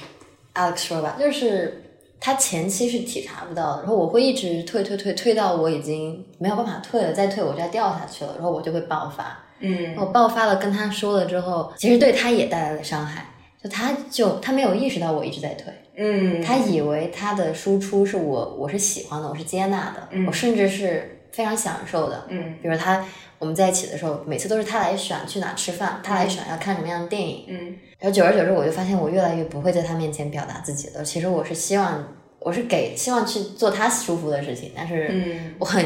[0.55, 1.83] Alex 说吧，就是
[2.21, 9.45] 他前期是体察不到的，然后我会一直退退退，退到我已经没有办法退了，再退我就要掉下去了，然后我就会爆发。
[9.61, 13.27] 嗯，我爆发了，跟他说了之后，其实对他也带来了伤害。
[13.63, 15.71] 就他就他没有意识到我一直在退。
[16.03, 22.25] 嗯，他以为他的输出是我，我是喜欢的，我是接纳的，我甚至是非常享受的。
[22.31, 23.05] 嗯，比如他
[23.39, 27.45] 我们在一起的时候，每次都是他来选去哪吃饭，他来选要看什么样的电影。
[27.49, 31.05] 嗯，然后久而久之，我就发现我越来越不会在他面前表达自己了。
[31.05, 32.03] 其实我是希望，
[32.39, 35.85] 我是给希望去做他舒服的事情，但是我很，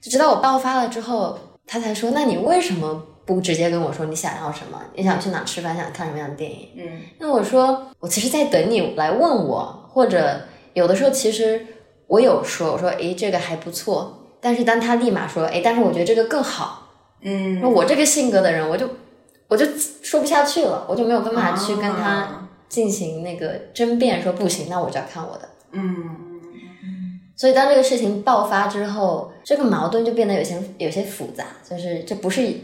[0.00, 6.68] 就直到我爆发了之后，他才说：“那你为什么？”不直接跟我说你想要什么，你想去哪吃饭，想看什么样的电影？
[6.76, 10.40] 嗯，那我说我其实在等你来问我，或者
[10.74, 11.64] 有的时候其实
[12.06, 16.88] 我有说，我说诶这个还不错，但是当他立马说，诶，但是我觉得这个更好，
[17.20, 18.88] 嗯那我这个性格的人，我就
[19.48, 19.64] 我就
[20.02, 25.48] 说不下去了，我就没有办法去跟他啊进行那个争辩，说不行，那我就要看我的。
[25.72, 26.30] 嗯
[27.34, 32.54] 所以当这个事情爆发之后，这个矛盾就变得有些有些复杂，就是这不是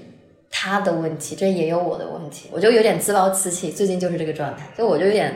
[0.51, 3.71] 他的问题，这也有我的问题，我就有点自暴自弃。
[3.71, 5.35] 最近就是这个状态，所以我就有点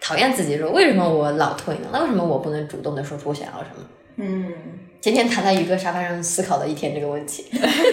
[0.00, 1.88] 讨厌自己说，为什么我老退呢？
[1.92, 3.86] 那为什么我不能主动的说出我想要什么？
[4.16, 4.52] 嗯
[5.00, 7.46] 今天躺在一个沙发上思考了一天这个问题。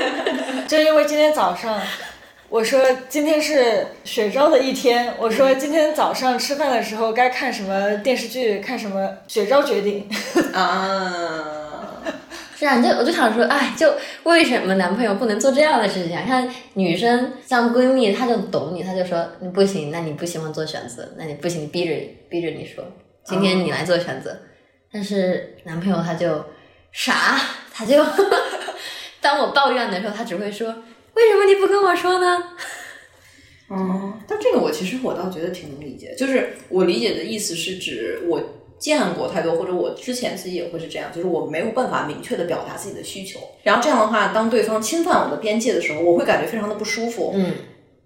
[0.68, 1.82] 就因为今天早上，
[2.50, 10.10] 我说今天是雪昭的一天，我说今天早上吃饭的时候该看什么电视剧，看什么，雪昭决定。
[10.54, 11.57] 啊，
[12.58, 13.93] 是啊，就我就想说，哎，就
[14.24, 16.24] 为什么男朋友不能做这样的事情啊？
[16.26, 21.93] 看女生像闺蜜，她就懂你，她就说你不行，那你不喜欢做选择，那你不行，逼着
[22.30, 22.84] 逼着你说，
[23.24, 24.36] 今天你来做选择。
[24.91, 26.43] 但是男朋友他就
[26.91, 27.39] 傻，
[27.72, 28.04] 他就
[29.22, 30.67] 当我抱怨的时候，他只会说
[31.13, 32.43] 为什么你不跟我说呢？
[33.70, 38.41] 嗯，但这个我其实我倒觉得挺能理解，就是我理解的意思是指我
[38.80, 47.54] 见过太多，或者我之前自己也会是这样，就是我没有办法明确的表达自己的需求，然后这样的话，当对方侵犯我的边界的时候，我会感觉非常的不舒服，嗯，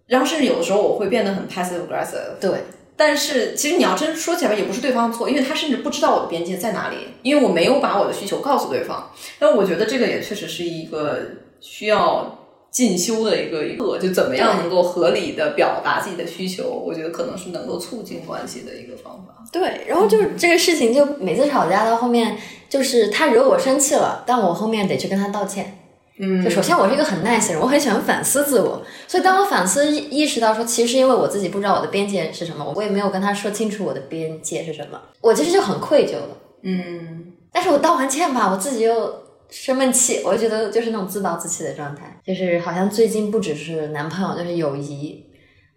[0.07, 2.39] 然后甚至有的时候我会变得很 passive aggressive。
[2.39, 2.51] 对，
[2.95, 9.12] 但是其实你要真说起来，也不是对方的错，因为他甚至不知道我的边界在哪里，因为我没有把我的需求告诉对方。
[9.39, 11.19] 但我觉得这个也确实是一个
[11.60, 12.40] 需要
[12.71, 19.43] 进修的一个一个，就怎么样能够合理的表达自己的需求，我觉得可能是能够促进关系的一个方法。
[19.51, 22.38] 对，然后就是这个事情，就每次吵架到后面，
[22.69, 25.77] 就是他惹我生气了，但我后面得去跟他道歉。
[26.23, 36.38] 嗯就首先我是一个很 nice 的人，我很喜欢反思自我，所以当我反思意意识到说，其实因为我自己不知道我的边界是什么，我也没有跟他说清楚我的边界是什么，我其实就很愧疚了。
[36.62, 39.20] 嗯但是我道完歉吧，我自己又
[39.51, 45.25] 生闷气，我就觉得就是那种自暴自弃的状态，就是好像最近不只是男朋友，就是友谊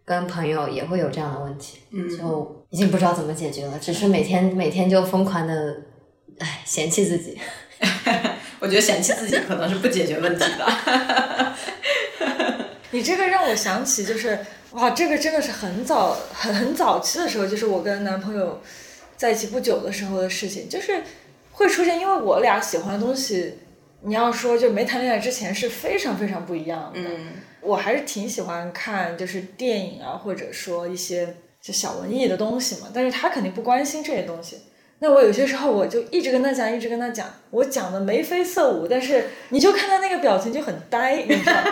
[0.04, 5.76] 跟朋友也会有这样的问题，嗯就已经不知道怎么解决了，只是每天每天就疯狂的，
[6.38, 7.38] 唉，嫌弃自己。
[8.60, 11.54] 我觉得嫌弃自己可能是不解决问题的。
[12.92, 14.38] 你这个让我想起，就是
[14.70, 18.62] 哇，这个真的是很早很很早期的时候，就是我跟男朋友
[19.16, 21.02] 在一起不久的时候的事情，就是
[21.52, 23.58] 会出现，因为我俩喜欢的东西，
[24.04, 27.00] 你要说就没谈恋爱之前是非常非常不一样的。
[27.00, 27.28] 嗯
[27.60, 34.58] 我还是挺喜欢看就是电影啊，或者说一些就小文艺的东西嘛，但是他肯定不关心这些东西。
[34.98, 41.62] 那我有些时候我就一直跟他讲，一直跟他讲，我讲的眉飞色舞，但是你就看他那个表情就很呆，你知道吗？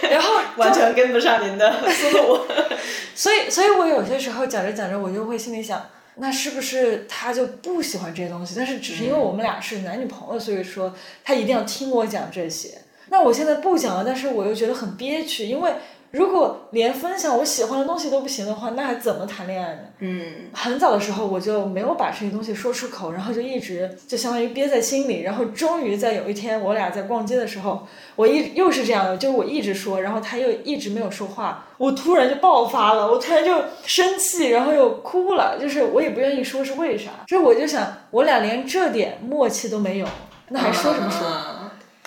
[0.10, 2.40] 然后完全跟不上您的思路。
[3.14, 5.84] 所以，所以我有些时候讲着讲着，我就会心里想，
[6.16, 8.54] 那是不是他就不喜欢这些东西？
[8.56, 10.94] 但是只是因为我们俩是男女朋友，所以说
[11.24, 12.78] 他一定要听我讲这些。
[13.08, 15.72] 那我现在不讲了，但是我又觉得很憋屈，因为
[16.12, 19.80] 如果连分享我喜欢的东西都不行的话，那还怎么谈恋爱呢？
[20.00, 40.06] 嗯很早的时候我就没有把这些东西说出口，然后就一直就相当于憋在心里，然后终于在有一天我俩在逛街的时候，我一又是这样的，就是我一直说，然后他又一直没有说话，我突然就爆发了，我突然就生气，然后又哭了，就是我也不愿意说是为啥，这我就想我俩连这点默契都没有，
[40.50, 41.26] 那还说什么说？
[41.26, 41.58] 啊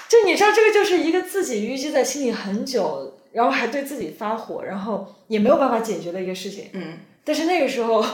[0.08, 6.70] 就你知道，这个就是一个自己淤积在心里很久，然后还对自己发火，然后也没有办法解决的一个事情。
[6.72, 8.06] 嗯但是那个时候，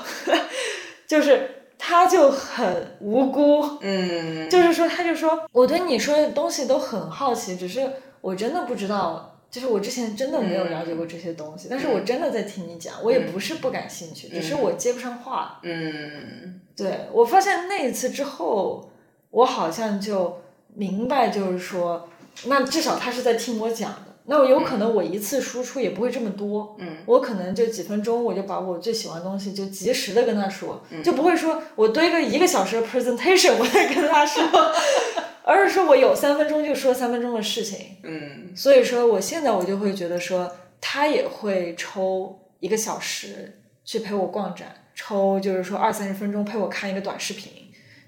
[1.05, 7.87] 就是他就很无辜，嗯就是说，他就说我对你说的东西都很好奇，只是
[8.21, 15.59] 我真的不知道，就是我之前真的没有了解过这些东西，但是我真的在听你讲，我也不是不感兴趣，只是我接不上话。
[15.61, 18.89] 嗯对我发现那一次之后，
[19.29, 20.41] 我好像就
[20.73, 22.07] 明白，就是说，
[22.45, 24.10] 那至少他是在听我讲的。
[24.31, 34.41] 那我有可能我一次输出也不会这么多，嗯，我可能就几分钟我就把我最喜欢的东西就及时的跟他说，就不会说我堆个一个小时的 presentation 我再跟他说，
[35.43, 37.97] 而是说我有三分钟就说三分钟的事情。
[38.03, 47.51] 嗯所以说我现在我就会觉得说，他也会抽一个小时去陪我逛展，抽就是说二三十分钟陪我看一个短视频。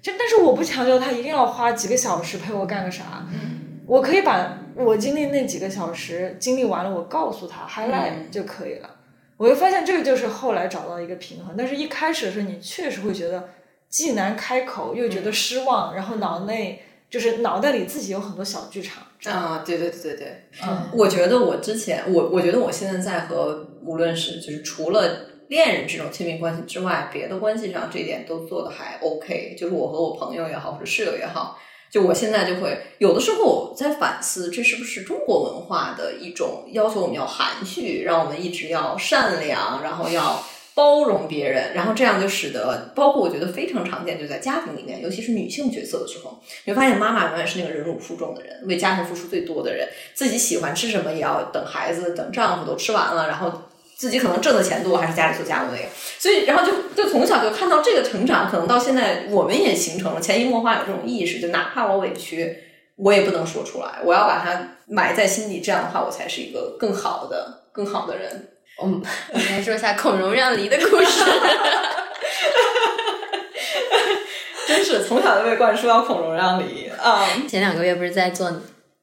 [0.00, 3.26] 就但是我不强求他一定要花几个小时陪我干个啥，
[3.86, 8.90] 我可以把我经历那几个小时经历完了，我告诉他 highlight 就可以了。
[9.36, 13.48] 我就发现这个就是后来找到一个平衡，但是一开始的时候你确实会觉得
[13.88, 19.02] 既难开口，又觉得失望，然后脑内就是脑袋里自己有很多小剧场。
[19.24, 29.56] 啊，对对对对对，嗯我觉得我之前，我我觉得我现在在和无论是就是除了恋人这种亲密关系之外，别的关系上这一点都做的还 OK。
[29.58, 31.58] 就是我和我朋友也好，或者室友也好，
[31.94, 37.02] 就我现在就会有的时候我在反思，这是不是中国文化的一种要求？
[37.02, 53.52] 我们要含蓄，让我们一直要善良，然后要包容别人，然后这样就使得，包括我觉得非常常见，就在家庭里面，尤其是女性角色的时候，你会发现妈妈永远是那个忍辱负重的人，为家庭付出最多的人，自己喜欢吃什么也要等孩子、等丈夫都吃完了，然后。
[53.96, 55.84] 自己可能挣的钱多，还是家里做家务那个，
[56.18, 62.58] 所以然后就就从小就看到这个成长，可能到现在我们也形成了潜移默化有这种意识，就哪怕我委屈，
[62.96, 68.50] 我也不能说出来，我要把它埋在心底，这样的话我才是一个更好的、更好的人。
[68.82, 69.00] 嗯，
[69.32, 71.24] 我们来说一下孔融让梨的故事。
[74.66, 77.24] 真是从小就被灌输要孔融让梨啊！
[77.48, 78.50] 前两个月不是在做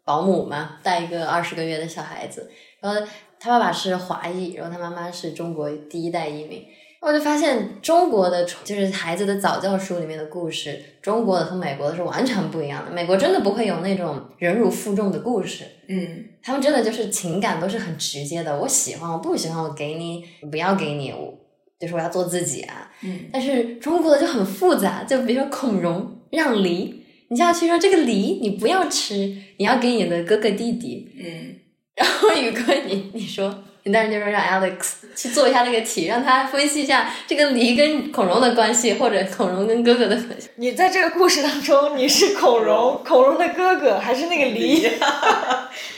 [0.04, 3.02] 保姆嘛，带一个二十个月的小孩子，然后。
[3.44, 6.64] 他爸爸是华裔，然后他妈妈是中国第一代移民。
[7.02, 12.92] 我就发现中国的就是孩子的早教书里面的故事，中国的和美国的是完全不一样的。
[12.92, 18.60] 美国真的不会有那种忍辱负重的故事，嗯，他们真的就是情感都是很直接的。
[18.60, 21.34] 我喜欢，我不喜欢，我给你，不要给你，我
[21.80, 22.92] 就是我要做自己啊。
[23.02, 29.16] 嗯，但是中国的就很复杂，就比如说孔融让梨，你就要去说这个梨你不要吃，
[29.58, 31.56] 你要给你的哥哥弟弟，嗯。
[32.02, 40.50] 然后宇哥，你你说，你当时就说让 Alex 去做一下那个题，让他分析一下这个梨跟孔融的关系，或者孔融跟哥哥的关系。
[40.56, 44.82] 你在这个故事当中，你是孔融， 孔融的哥哥，还是那个梨？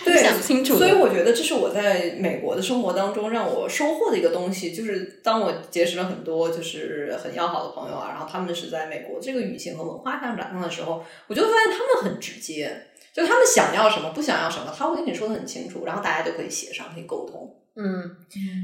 [0.04, 0.78] 对，想不清楚。
[0.78, 12.88] 所以我觉得这是我在美国的生活当中让我收获的一个东西，就是当我结识了很多就是很要好的朋友啊，然后他们是在美国这个语境和文化上长大的时候，我就发现他们很直接。
[13.14, 17.56] 就他们想要什么，不想要什么，他会跟你说的很清楚，然后大家就可以协商，可以沟通。
[17.76, 18.18] 嗯，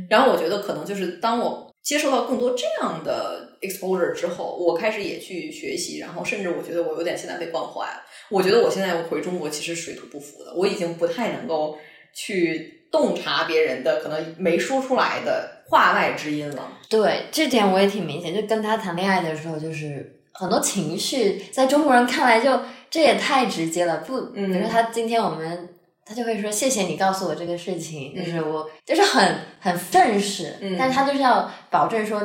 [0.10, 8.02] 然后我觉得可能就是当我接受到更多这样的 exposure 之后，我开始也去学习，然后甚至我觉得我有点现在被惯坏了。
[8.30, 11.78] 我觉得我现在回中国其实水土不服的，我已经不太能够
[12.14, 16.72] 去洞察别人的可能没说出来的话外之音了。
[16.88, 22.60] 对，这点我也挺明显，就跟他谈恋爱的时候，就是很多情绪在中国人看来就。
[22.90, 25.70] 这也太直接了，不，比如说他今天我们，
[26.06, 32.20] 他就会说谢谢你告诉我这个事情，就是我就是很很愤世，但是他就是要保证说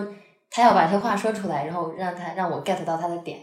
[0.50, 3.38] 他要把这话说出来，然后让他让我 get 到他的点。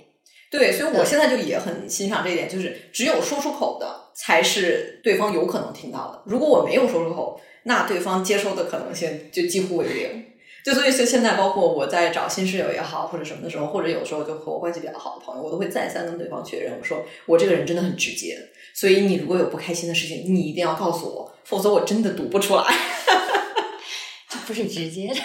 [0.50, 10.26] 对，所以我现在就也很欣赏这一点，就是只有说出口的才是对方有可能听到的，如果我没有说出口，那对方接收的可能性就几乎为零。
[10.64, 18.38] 就所以，就现在，包括我在找新室友也好，或者什么的时候，或者有时候就和我关系比较好的朋友，我都会再三跟对方确认，我说我这个人真的很直接，
[18.76, 22.64] 所以你如果有不开心的事情，你一定要告诉我，否则我真的读不出来。
[24.30, 25.16] 这不是直接， 因为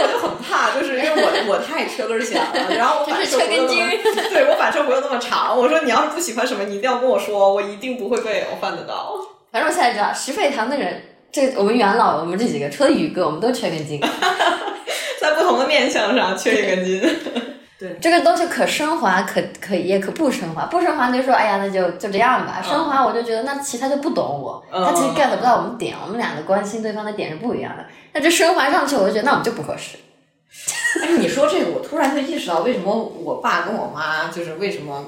[0.00, 3.66] 我就很怕，就是因为我我太缺根弦了，然后我反射回又
[4.30, 9.16] 对我反射回又那么长，我说你要是不喜欢什么，你一定要跟我说，我一定不会被我犯得到。
[9.52, 11.02] 反正我现在知道石沸堂的人。
[11.32, 14.00] 这我们元老，我们这几个除了宇哥，我们都缺根筋，
[15.20, 17.00] 在不同的面相上缺一根筋。
[17.78, 20.66] 对，这个东西可升华，可可也可不升华。
[20.66, 22.60] 不升华就说，哎呀，那就就这样吧。
[22.60, 27.84] 升华，我就觉得那其他就不懂我，他其实 get 不到我们点，我们俩的关心对方的点是不一样的。
[28.12, 29.96] 那这升华上去，我就觉得那我们就不合适。
[31.00, 35.02] 哎，你说这个，我突然就意识到，为什么我爸跟我妈就是为什么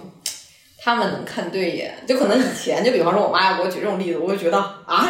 [0.82, 1.92] 他们能看对眼？
[2.06, 5.08] 就可能以前，就比方说我妈要给我举这种例子，我就觉得啊。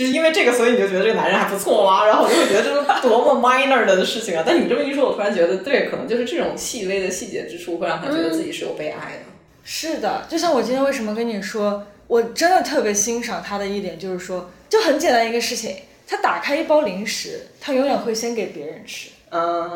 [0.00, 2.06] 就是因为这个，所以你就觉得这个男人还不错吗？
[2.06, 4.42] 然后我就会觉得这是多么 minor 的事情啊！
[4.46, 9.22] 但你这么一说，我突然觉得，对，可能就是这种细微的细节之处，会让他觉得自己是有被爱的。
[9.62, 15.76] 是的，就像我今天为什么跟你说，我真的特别欣赏他的一点，就是说，就很简单一个事情，
[16.06, 19.10] 他打开一包零食，他永远会先给别人吃。
[19.28, 19.70] 嗯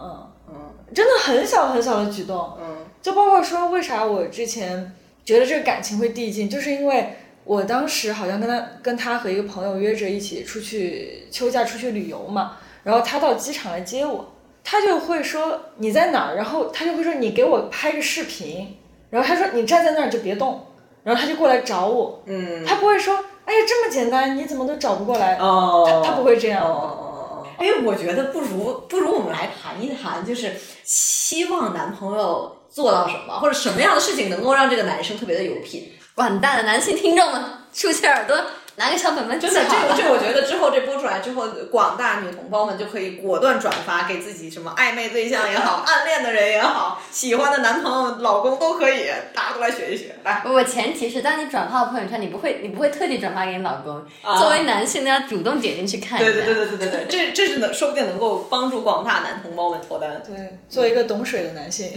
[0.00, 2.58] 嗯嗯，真的很小很小的举动。
[2.60, 4.92] 嗯，就包括说，为啥我之前
[5.24, 7.18] 觉得这个感情会递进，就是因为。
[7.44, 14.32] 我当时好像跟他跟他和一个朋友约着一起出去休假出去旅游嘛，然后他到机场来接我，
[14.62, 18.76] 他就会说你在哪儿，然后他就会说你给我拍个视频，
[19.10, 20.66] 然后他说你站在那儿就别动，
[21.02, 30.52] 然后他就过来找我，嗯，他不会说哎呀这么简单你怎么都找不过来，哦，他他不会这样，哦哦哦，哎，我觉得不如不如我们来谈一谈，就是
[30.84, 35.90] 希望男朋友做到什么，或者什么样的事情能够让这个男生特别的有品。
[36.16, 37.42] 完蛋了，男性听众们，
[37.72, 38.36] 竖起耳朵，
[38.76, 50.14] 拿个小本本真的，这这我觉得之后这播出来之后，广大女同胞们就可以果断转发给自己什么暧昧对象也好， 暗恋的人也好，喜欢的男朋友、老公都可以，大家都来学一学。
[50.22, 54.04] 来，我前提是，当你转发朋友圈，你不会，你不会特地转发给你老公。
[54.38, 56.18] 作为男性，要主动点进去看。
[56.18, 60.22] 对对对对对对对，这这是能，说不定能够帮助广大男同胞们脱单。
[60.26, 61.90] 对，做一个懂水的男性。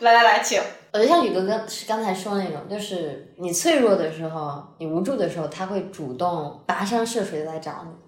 [0.00, 0.60] 来来来，请。
[0.92, 8.04] 我觉得像宇哥刚是刚才说那种，就是你脆弱的时候，你无助的时候，他会主动跋山涉水的来找你。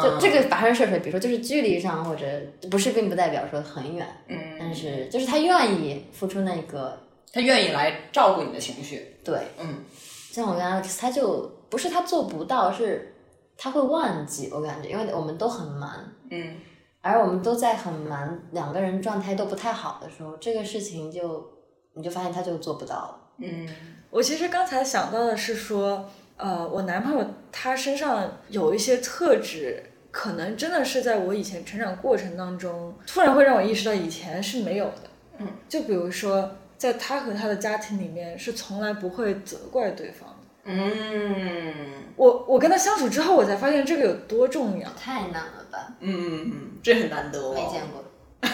[0.00, 2.24] 就这个跋山涉水，比如说就是距离上或者
[2.70, 6.96] 不是，并不代表说很远，嗯，但是就是他愿意付出那个，
[7.32, 9.78] 他愿意来照顾你的情绪，对，嗯，
[10.30, 13.12] 像我跟 Alex，他就不是他做不到，是
[13.56, 15.90] 他会忘记，我感觉，因为我们都很忙，
[16.30, 16.54] 嗯，
[17.02, 21.52] 而我们都在很忙，两个人状态都不太好的时候，这个事情就
[21.92, 23.68] 你就发现他就做不到了，嗯，
[24.08, 35.02] 我其实刚才想到的是说，呃，我男朋友他身上有一些特质，可能真的是在我以前成长过程当中，突然会让我意识到以前是没有的。
[35.38, 40.36] 嗯，就比如说，在他和他的家庭里面，是从来不会责怪对方的。
[40.64, 41.74] 嗯，
[42.16, 44.88] 我我跟他相处之后，我才发现这个有多重要。
[44.90, 45.88] 太难了吧？
[46.00, 46.52] 嗯嗯，
[46.82, 48.04] 这很难得哦，没见过，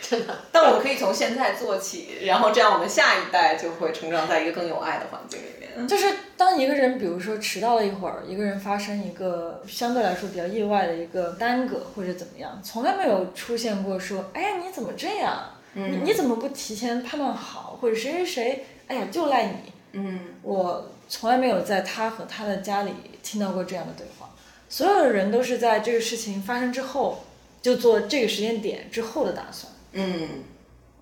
[0.00, 5.88] 真的但我们可以从现在做起，然后这样我们下一代就会成长在一个更有爱的环境里面。
[5.88, 15.34] 就是当一个人，比如说迟到了一会儿，一个人发生一个相对来说比较意外的一个耽搁或者怎么样，从来没有出现过说，哎呀你怎么这样？
[15.74, 17.78] 你你怎么不提前判断好？
[17.80, 19.72] 或者谁谁谁，哎呀就赖你。
[19.94, 24.21] 嗯我从来没有在他和他的家里听到过这样的对话。
[24.72, 27.24] 所有的人都是在这个事情发生之后，
[27.60, 29.70] 就做这个时间点之后的打算。
[29.92, 30.26] 嗯。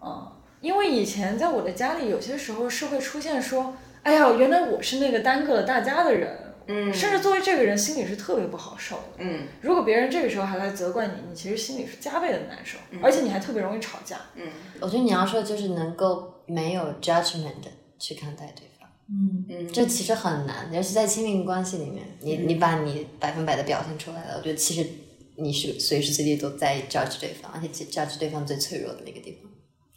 [0.02, 6.92] 嗯，因为以前在我的家里，有些时候是会出现说，哎呀，原来我是那个耽搁了大家的人，嗯。
[6.92, 9.02] 甚至作为这个人心里是特别不好受的。
[9.18, 9.46] 嗯。
[9.60, 14.16] 如果别人这个时候还来责怪你，你其实心里是加倍的难受，而且你还特别容易吵架。
[14.34, 14.48] 嗯。
[14.80, 18.69] 我觉得你要说就是能够没有 judgment 地去看待对方，
[19.12, 24.88] 嗯，嗯，这其实很难，尤其在亲密关系里面，你你把你百分百的表现出来了，我觉得其实
[25.36, 29.50] 你是随时随地都在 judge 对方，而且 judge 对方最脆弱的那个地方。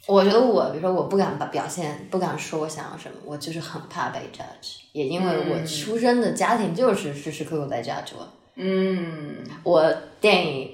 [0.08, 8.28] 我觉得我，比如说我不敢把表现，不敢说我想要什么，我就是很怕被 judge，也因为我出生的家庭就是时时刻刻在 judge 我。
[8.56, 9.38] 嗯。
[9.64, 10.72] 我电影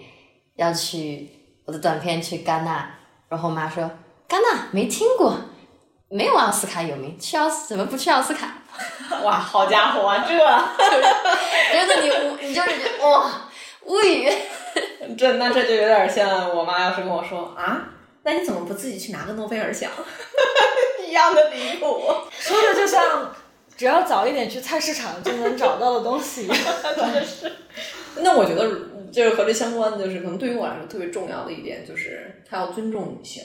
[0.55, 1.29] 要去
[1.65, 2.89] 我的短片去戛纳，
[3.27, 3.83] 然后我妈说
[4.27, 5.39] 戛纳没听过，
[6.09, 8.51] 没有奥斯卡有名，去奥斯怎么不去奥斯卡？
[9.23, 13.31] 哇，好家伙啊，这觉得你无，你 就是哇
[13.85, 14.27] 无语。
[15.17, 17.89] 这那这就有点像我妈要是跟我说啊，
[18.23, 19.91] 那你怎么不自己去拿个诺贝尔奖？
[21.07, 22.01] 一样的离谱。
[22.39, 23.31] 说的就像
[23.77, 26.57] 只要早一点去菜市场就能找到的东西一样。
[26.95, 27.51] 真的是
[28.17, 28.67] 那我觉得
[29.11, 33.43] 就是和这相关的，就是可能对于我来说特别重要的一点，就是他要尊重女性。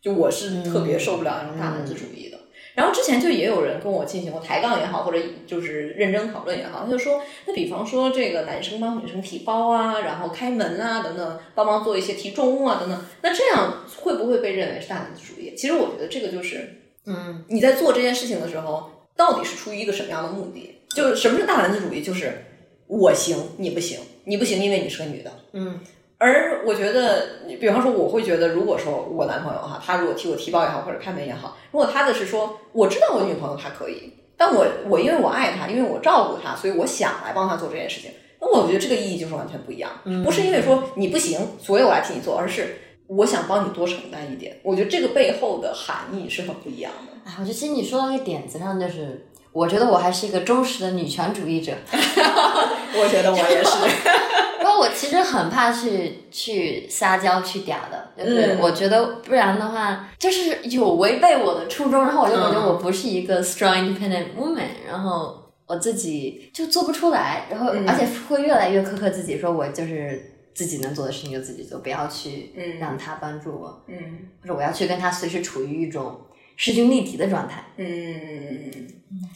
[0.00, 2.38] 就我是特别受不了那种大男子主义的。
[2.74, 15.52] 然后之前就也有人跟我进行过抬杠也好，或者就是认真讨论也好，他就说，那比方说这个男生帮女生提包啊，然后开门啊等等，帮忙做一些提重物啊等等，那这样会不会被认为是大男子主义？
[15.56, 20.80] 其实我觉得这个就是嗯，你在做这件事情的时候，到底是出于一个什么样的目的？
[20.94, 22.00] 就是什么是大男子主义？
[22.02, 22.44] 就是
[22.86, 25.32] 我行，你不行，你不行，因为你是个女的。
[25.52, 25.80] 嗯。
[26.22, 39.90] 而我觉得，你比方说，我会觉得，如果说我男朋友哈，他如果替我提包也好，或者开门也好，如果他的是说，我知道我女朋友她可以，但我我因为我爱她，因为我照顾她，所以我想来帮她做这件事情，那我觉得这个意义就是完全不一样。
[40.22, 44.60] 不是因为说你不行，所以我来替你做，而是我想帮你多承担一点。
[44.62, 47.30] 我觉得这个背后的含义是很不一样的。
[47.30, 53.70] 哎，我觉得其实你说到一个点子上，就是我觉得我还是一个忠实的女权主义者， 我觉得我也是。
[54.60, 58.58] 因为我其实很怕去去撒娇去嗲的，就是嗯。
[58.60, 62.66] 我觉得不然的话，就是有违背我的初衷，然后我就感觉嗯。
[62.66, 67.88] 我不是一个 strong independent woman，然后我自己就做不出来，然后嗯。
[67.88, 72.78] 而且会越来越苛刻自己，说我就是自己能做的事情就自己做，不要去嗯。
[72.78, 73.96] 让他帮助我，嗯。
[74.42, 76.20] 或者我要去跟他随时处于一种
[76.60, 77.64] 势均力敌的状态。
[77.78, 78.70] 嗯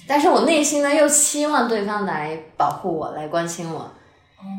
[0.07, 3.91] 但是我内心呢又期望对方来保护我，来关心我，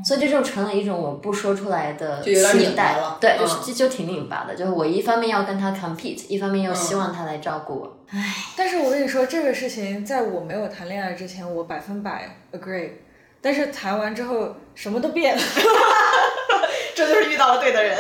[0.04, 7.98] 所以这就成了一种我不说出来的就有点拧巴了对，嗯就是这就挺拧巴的，就是我一方面要跟他 compete，一方面又希望他来照顾我。
[8.10, 12.90] 唉但是我跟你说，这个事情在我没有谈恋爱之前，我百分百 agree。
[13.42, 15.42] 但是谈完之后，什么都变了。
[16.96, 17.96] 这就是遇到了对的人。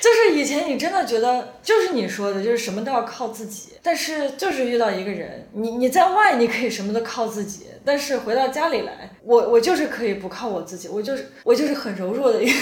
[0.00, 3.70] 就是以前你真的觉得，就是你说的，就是什么都要靠自己。
[3.82, 12.52] 但是就是遇到一个人，你你在外你可以什么都靠自己，但是回到家里来，我我就是可以不靠我自己，我就是我就是很柔弱的一个。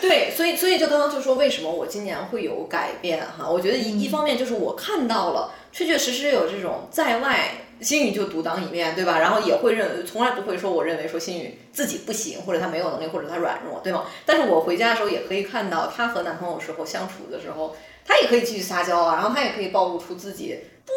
[0.00, 3.48] 对，所以所以就刚刚就说为什么我今年会有改变哈？
[3.48, 7.50] 我觉得一、一方面就是我看到了，确确实实有这种在外
[7.82, 9.18] 心宇就独当一面，对吧？
[9.18, 14.04] 然后也会认，从来不会说我认为说心宇自己不行，或者他没有能力，或者他软弱，对吗？
[14.24, 17.74] 但是我回家的时候也可以看到她和男朋友时候相处的时候，
[18.04, 20.92] 他也可以继续撒娇啊，然后他也可以暴露出自己不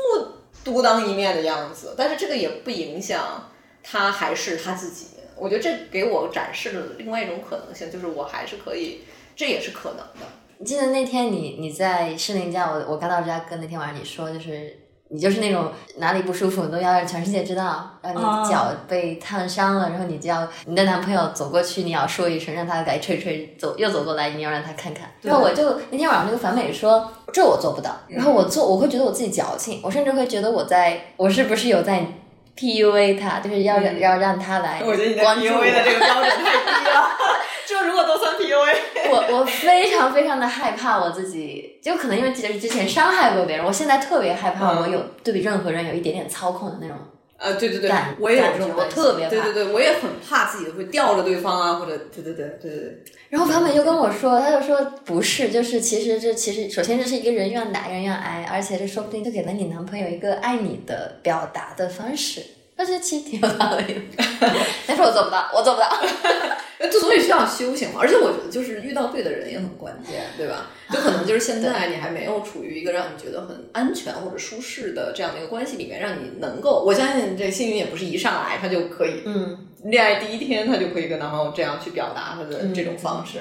[0.63, 3.49] 独当一面的样子，但是这个也不影响
[3.83, 5.07] 他还是他自己。
[5.37, 9.01] 我觉得这给我展示了另外一种可能性，就是我还是可以，
[9.35, 10.65] 这也是可能的。
[10.65, 14.73] 记得那天你你在士林家，我我刚到芝加哥那天晚上，你说就是
[15.15, 25.09] 你就是那种哪里不舒服你都要让全世界知道，然后你脚被烫伤了，然后你就要你的男朋友走过去，你要说一声，让他来吹吹，走又走过来，你要让他看看。
[25.21, 32.05] 然后我就那天晚上那个樊美说，这我做不到，然后我做我会觉得我自己矫情，我甚至会觉得我在我是不是有在
[32.57, 37.09] PUA 他，就是要让要让他来我觉得你的关注 PUA 的这个标准太低了，
[37.67, 38.75] 这如果都算 PUA，
[39.11, 41.54] 我我非常非常的害怕我自己，
[41.85, 46.97] 就可能因为之之前伤害过别人，我现在特别害怕我有对比任何人有一点点操控的那种。
[47.37, 62.41] 呃，对对对感，我也有这种我特别怕对对对，我也很怕自己会吊着对方啊，或者对对对对对对，然后他们就跟我说，他就说不是，就是其实这其实首先这是一个人愿打人愿挨，而且这说不定就给了你男朋友一个爱你的表达的方式。
[62.77, 64.01] 我觉得其实挺有道理，
[64.87, 65.87] 但是我做不到，我做不到。
[66.85, 70.67] 呃，之所以需要修行嘛，而且我觉得就是遇到对的人也很关键，对吧？
[70.91, 83.39] 就可能就是现在你还没有处于一个让你觉得很安全或者舒适的这样的一个关系里面，让你能够，我相信这幸运也不是一上来他就可以，嗯，恋爱第一天他就可以跟男朋友这样去表达他的这种方式。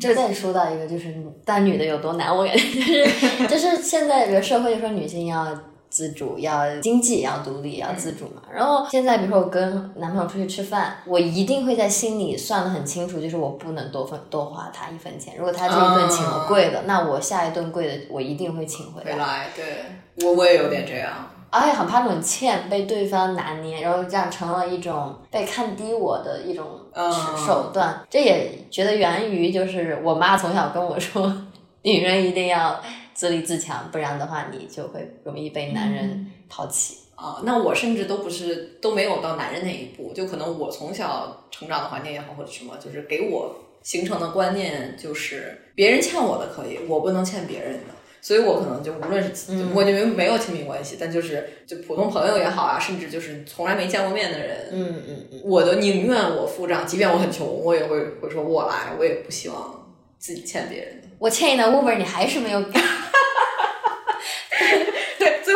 [0.00, 1.14] 这再说到一个，就是
[1.44, 5.58] 当女的有多难，我感觉就是就是现在比如社会就说女性要
[5.94, 8.42] 自主，要经济也要独立，要自主嘛。
[8.52, 15.34] 然后现在比如说我跟男朋友出去吃饭，我一定会在心里算的很清楚，就是我不能多分多花他一分钱。
[15.38, 19.12] 如果他这一顿请了贵的，那我下一顿贵的我一定会请回来。
[19.12, 21.12] 回来，对我我也有点这样。
[21.50, 27.12] 而且很怕那种欠被对方拿捏，然后这样成了一种被看低我的一种嗯
[27.46, 28.04] 手段。
[28.10, 31.32] 这也觉得源于就是我妈从小跟我说，
[31.82, 32.80] 女人一定要
[33.14, 36.98] 自立自强，不然的话你就会容易被男人抛弃。
[37.16, 43.54] 啊，那我甚至都不是都没有到男人那一步，就可能我从小成长的环境也好，或者什么，就是给我
[43.84, 47.94] 形成的观念就是别人欠我的可以，我不能欠别人的。
[48.20, 61.08] 所以我可能就无论是就我就没没有亲密关系，但就是就普通朋友也好啊，甚至就是从来没见过面的人，嗯嗯嗯，我都宁愿我付账，即便我很穷，我也会会说我来，我也不希望自己欠别人的。
[61.20, 62.80] 我欠你的 Uber 你还是没有给。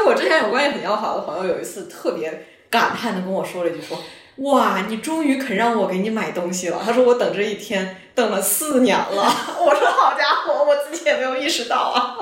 [0.08, 3.98] 我之前有关系很要好的朋友，有一次特别感叹的跟我说了一句说。
[4.38, 6.80] 哇，你终于肯让我给你买东西了。
[6.84, 9.24] 他说我等这一天等了四年了。
[9.60, 12.16] 我说好家伙，我自己也没有意识到啊。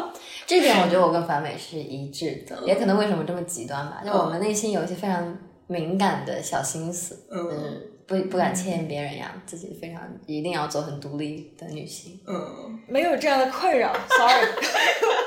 [0.47, 12.19] 这点我觉得我跟樊美是一致的，也可能为什么这么极端吧，就我们内心有一些非常敏感的小心思，嗯就是不不敢欠别人一样，自己非常一定要做很独立的女性。
[12.27, 14.47] 嗯，没有这样的困扰，sorry。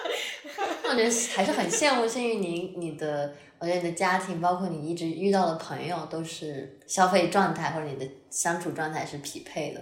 [0.90, 9.82] 我觉得还是很羡慕幸运你你的，我觉得你的家庭，包括你一直遇到的朋友，都是消费状态或者你的相处状态是匹配的。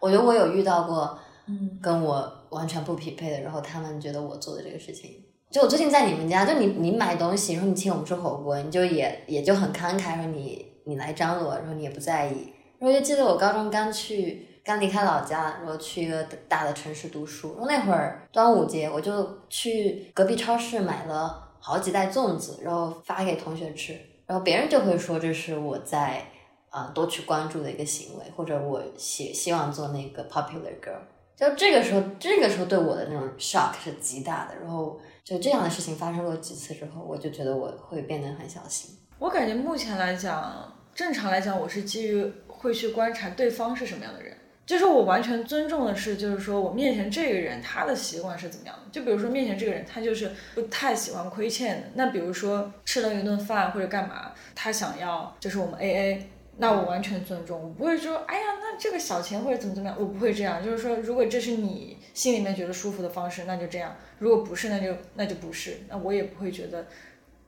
[0.00, 5.22] 我觉得我有遇到过，嗯，跟我完全不匹配的，然后他们觉得我做的这个事情，
[5.52, 12.52] 就我最近在你们家，就你你买东西，然后你请我们吃火锅，你就也也就很慷慨，说你你来张罗，然后你也不在意。
[12.80, 14.48] 然后就记得我高中刚去。
[14.64, 17.52] 刚离开老家，然后去一个大的城市读书。
[17.52, 23.98] 然后那会儿端午节，我就去隔壁超市买了好几袋粽子，然后发给同学吃。
[24.26, 26.24] 然后别人就会说这是我在
[26.68, 31.00] 啊、多去关注的一个行为，或者我希希望做那个 popular girl。
[31.34, 34.54] 就这个时候，这个时候对我的那种 shock 是极大的。
[34.60, 38.96] 然后就这样的事情发生过几次之后，我就觉得我会变得很小心。
[39.18, 44.36] 我感觉目前来讲，正常来讲，我是基于会去观察对方是什么样的人。
[44.66, 48.82] 就是我完全尊重的是，就是说我面前这个人他的习惯是怎么样的。
[48.92, 51.88] 就比如说面前这个人，他就是不太喜欢亏欠的。
[51.94, 60.64] 那比如说吃了一顿饭或者干嘛，他想要就是我们 A A，那我完全尊重，我不会说哎呀，那这个小钱或者怎么怎么样，我不会这样。
[60.64, 65.78] 就是说，如果这是你心里面觉得舒服的方式，那就这样；如果不是，那就那就不是。
[65.88, 66.86] 那我也不会觉得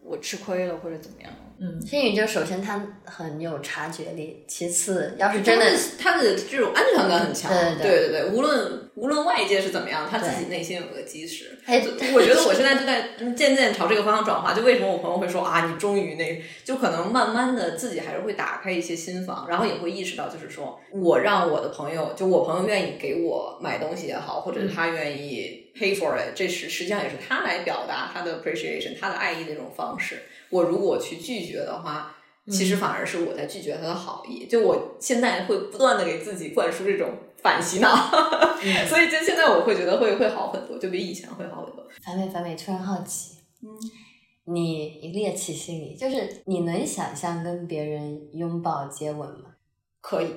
[0.05, 1.31] 我吃亏了或者怎么样。
[1.65, 11.57] 嗯，星宇就首先他很有察觉力，其次要是真的他的这种安全感很强，对对对无论无论外界是怎么样，他自己内心有个基石。
[11.65, 11.81] 哎，
[12.15, 14.53] 我觉得我现在就在渐渐朝这个方向转化。
[14.53, 30.23] 就为什么我朋友会说啊，你终于那，就可能慢慢的自己还是会打开一些心房，然后也会意识到，就是说我让我的朋友，就我朋友愿意给我买东西也好，或者是他愿意 pay for it，这是实际上也是他来表达他的 appreciation，他的爱意的一种方式。
[30.51, 32.15] 我如果去拒绝的话，
[32.51, 34.47] 其实反而是我在拒绝他的好意。
[34.47, 37.11] 就我现在会不断的给自己灌输这种
[37.41, 37.89] 反洗脑，
[38.89, 41.87] 所以就现在我会觉得会会好很多，就比以前会好很多。
[42.05, 43.69] 樊美，樊美，突然好奇，嗯，
[44.53, 49.55] 你一猎奇心理，就是你能想象跟别人拥抱接吻吗？
[50.01, 50.29] 可以，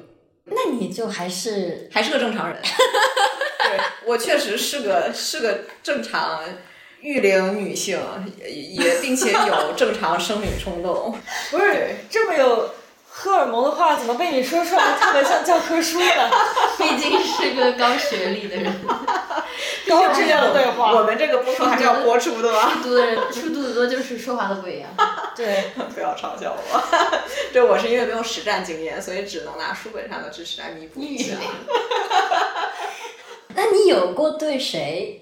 [0.46, 2.62] 那你就还是还是个正常人。
[3.68, 6.42] 对我确实是个是个正常
[7.02, 8.00] 育龄女性，
[8.40, 11.18] 也也并且有正常生理冲动。
[11.52, 12.74] 不是这么有
[13.08, 16.32] 荷尔蒙的话，怎么被你说出来特别像教科书呢？
[16.78, 18.74] 毕竟是个高学历的人，
[19.88, 20.94] 高质量的对话。
[20.94, 22.72] 我们这个播客还是要播出的吗？
[22.74, 24.90] 书读的人书读的多，就是说话都不一样。
[25.36, 27.10] 对，不要嘲笑我。
[27.54, 31.36] 这我是因为没有实战经验，所以只能拿书本上的知识来弥补一下。
[33.56, 35.22] 那你有过对谁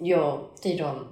[0.00, 1.06] 有这种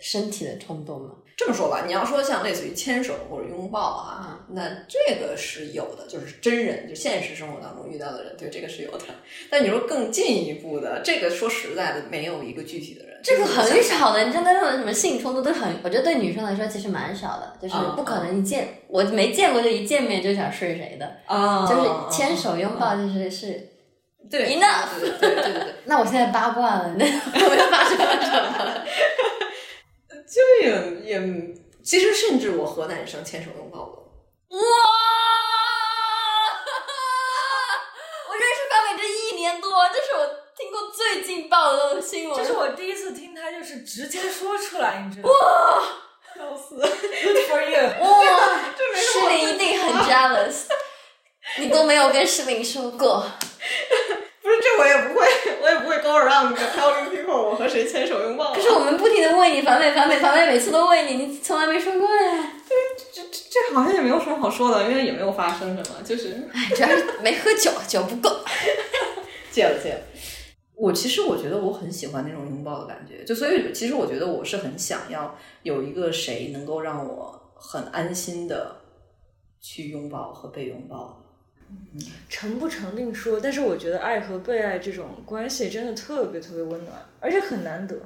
[0.00, 1.10] 身体的冲动吗？
[1.36, 9.04] 这么说吧，你要说像类似于牵手或者拥抱啊，那这个是有的，就是真人，就现实生活当中遇到的人，对这个是有的。
[9.48, 14.24] 但你说更进一步的，这个说实在的，没有一个具体的人，这个很少的。
[14.24, 23.68] 你真的那种什么性冲动都很，我觉得对女生来说其实蛮少的，就是不可能一见我没见过就一见面就想睡谁的啊，就是牵手拥抱，就是是。
[24.30, 25.74] 对，enough，对对对对对。
[25.84, 27.10] 那我现在八卦了，那 我
[27.54, 28.84] 又发生了什么？
[30.28, 30.68] 就也
[31.02, 31.18] 也，
[31.82, 34.04] 其实甚至我和男生牵手拥抱过。
[34.50, 34.58] 哇！
[38.28, 42.36] 我认识范伟这一年多，这是我听过最劲爆的新闻。
[42.36, 45.34] 这是我第一次听他就是直接说出来，你知道吗？
[45.34, 45.40] 哇！
[46.34, 47.80] 笑死！Good for you！
[48.04, 48.06] 哇！
[48.94, 50.66] 诗玲一定很 jealous。
[51.56, 53.24] 你都没有跟诗玲说过。
[54.42, 55.26] 不是这我也不会，
[55.62, 58.54] 我也不会高二让你个飘零 people，我和谁牵手拥抱？
[58.54, 62.52] 可是我们不停的问你，反美，反美，反美，每次都问你，你从来没说过呀。
[62.66, 68.30] 这这这这好像也没有什么好说的，因为也没有发生什么，就是，哎，主要是没喝酒， 酒不够。
[69.50, 70.00] 戒了戒了。
[70.74, 78.76] 我其实我觉得我很喜欢那种拥抱的感觉，就所以其实我觉得我是很想要有一个谁能够让我很安心的
[79.60, 81.20] 去拥抱和被拥抱。
[82.28, 87.96] 成不成另说，但是我觉得爱和被爱这种关系真的特别特别温暖，而且很难得。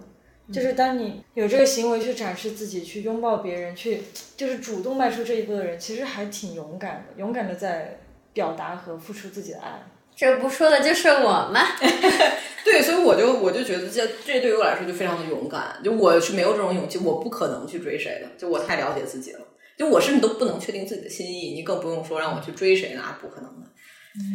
[0.52, 4.02] 就是当你有这个行为去展示自己、去拥抱别人、去
[4.36, 8.00] 就是主动迈出这一步的人，其实还挺勇敢的，勇敢的在
[8.32, 9.82] 表达和付出自己的爱。
[10.14, 11.60] 这不说的就是我吗？
[12.64, 15.80] 对，所以我就我就觉得这这对于我来说就非常的勇敢。
[15.82, 18.28] 就我是没有这种勇气，我不可能去追谁的。
[18.36, 19.40] 就我太了解自己了。
[19.82, 23.66] 就我甚至都不能确定自己的心意，你更不用说让我去追谁，了不可能的。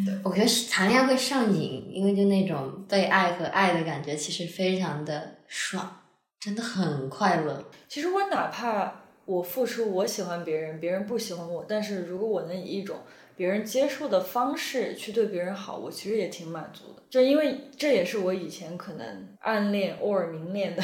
[0.06, 6.02] 对，我觉得谈恋爱会上瘾，因为就那种被爱和爱的感觉，其实非常的爽，
[6.42, 7.64] 真的很快乐。
[7.88, 12.98] 其实我哪怕我付出，我喜欢别人，别人不喜欢我，但是如果我能以一种
[13.38, 17.04] 别人接受的方式去对别人好，我其实也挺满足的。
[17.10, 20.84] 就因为这也是我以前可能暗恋偶尔明恋的。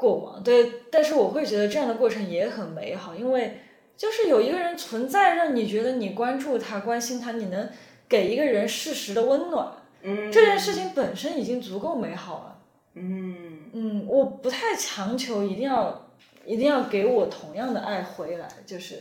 [0.00, 3.58] 过往对，但是我会觉得这样的过程也很美好，因为
[3.98, 7.68] 就是有一个人存在，让你觉得你关注他、关心他，你能
[8.08, 9.70] 给一个人适时的温暖，
[10.02, 12.58] 嗯，这件事情本身已经足够美好了。
[12.94, 16.10] 嗯嗯，我不太强求一定要
[16.46, 18.94] 一定要给我同样的爱回来，就是。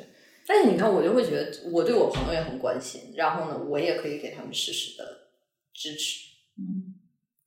[0.46, 5.06] 但是你看，我就会觉得我对我朋友也很关心，然后呢，我也可以给他们适时的
[5.74, 6.28] 支持，
[6.58, 6.89] 嗯。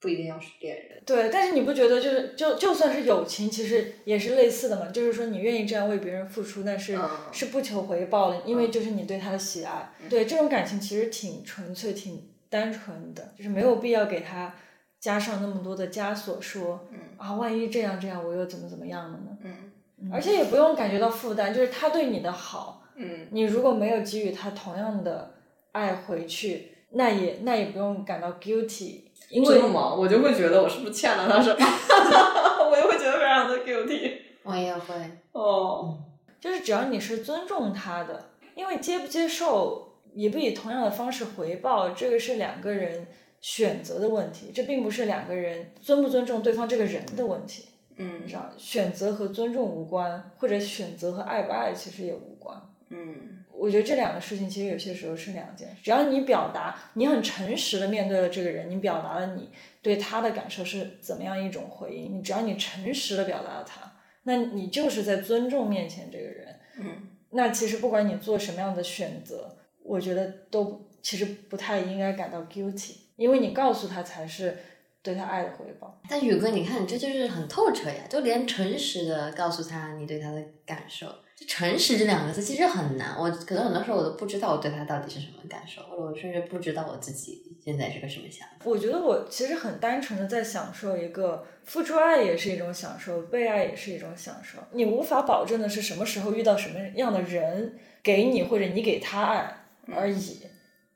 [0.03, 4.89] 不一定要是恋人，对，但是你不觉得就是就就算是友情，其实也是类似的嘛？
[4.91, 6.99] 就是说你愿意这样为别人付出，但是
[7.31, 14.53] 是不求回报的，因为就是你对他的喜爱，对这种感情其实挺纯粹、挺单纯的，就是没有必要给他
[14.99, 16.85] 加上那么多的枷锁，说
[17.17, 19.39] 啊，万一这样这样，我又怎么怎么样了呢？
[19.45, 25.35] 嗯，而且也不用感觉到负担，就是他对你的好，嗯，你如果没有给予他同样的
[25.71, 29.03] 爱回去，那也那也不用感到 guilty。
[29.33, 29.95] 真的吗？
[29.95, 31.57] 我就会觉得我是不是欠了他什么，
[32.71, 34.13] 我也会觉得非常的 guilty。
[34.43, 34.95] 我也会。
[35.33, 35.99] 哦，
[36.41, 43.07] 就是只要你是尊重他的，因为接不接受，也不以同样的方式回报，这个是两个人
[43.41, 47.69] 选择的问题，这并不是两个人尊不尊重对方这个人的问题。
[47.97, 52.61] 嗯，你知道，选择和尊重无关，或者选择和爱不爱其实也无关。
[52.91, 53.42] 嗯。
[53.63, 55.77] 我觉得这两个事情其实有些时候是两件事。
[55.85, 59.51] 只要你表达，你很诚实的面对了这个人，你表达了你
[59.81, 63.93] 对他的感受是怎么样一种回应，你只要你诚实的表达了他，
[64.25, 66.59] 那你就是在尊重面前这个人。
[66.81, 74.59] 嗯，那其实不管你做什么样的选择，我觉得都其实不太应该感到 guilty，因为你告诉他才是
[75.05, 76.03] 对他爱的回报。
[76.09, 81.07] 但宇哥，你看这就是很透彻呀，就连诚实的告诉他你对他的感受。
[81.47, 88.57] 诚实这两个字其实很难，我可能很多时候我都不知道我对他到底是什么感受，或者我甚至不知道我自己现在是个什么想法。
[88.65, 94.59] 我觉得我其实很单纯的在享受一个付出爱也是一种享受，被爱也是一种享受。
[94.73, 100.41] 你无法保证的是什么时候遇到什么样的人给你或者你给他爱而已，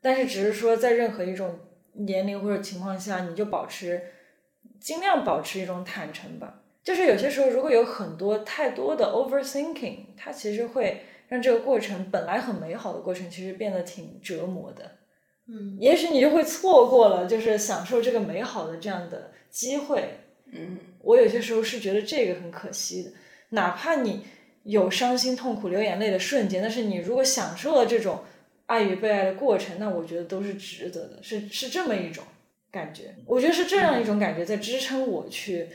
[0.00, 1.58] 但是只是说在任何一种
[1.92, 4.02] 年龄或者情况下，你就保持
[4.80, 6.62] 尽量保持一种坦诚吧。
[6.86, 14.92] 就是有些时候，如果有很多太多的 overthinking，它其实会让这个过程本来很美好的过程，其实变得挺折磨的。
[15.48, 20.20] 嗯，也许你就会错过了，就是享受这个美好的这样的机会。
[20.52, 23.10] 嗯，我有些时候是觉得这个很可惜的，
[23.48, 24.22] 哪怕你
[24.62, 28.20] 有伤心、痛苦、流眼泪的瞬间，但是你如果享受了这种
[28.66, 32.22] 爱与被爱的过程，那我觉得都是值得的，是是这么一种
[32.70, 33.16] 感觉。
[33.26, 35.68] 我觉得是这样一种感觉在支撑我去。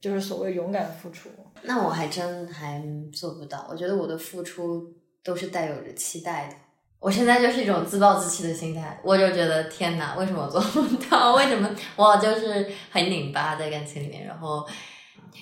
[0.00, 1.28] 就是所谓勇敢付出，
[1.62, 2.82] 那我还真还
[3.12, 3.66] 做不到。
[3.70, 4.92] 我觉得我的付出
[5.24, 6.54] 都是带有着期待的。
[6.98, 11.34] 我现在就是一种自暴自弃的心态，我就觉得天哪，为什么我做不到？
[11.36, 14.66] 为什么我就是很拧巴在感情里面，然后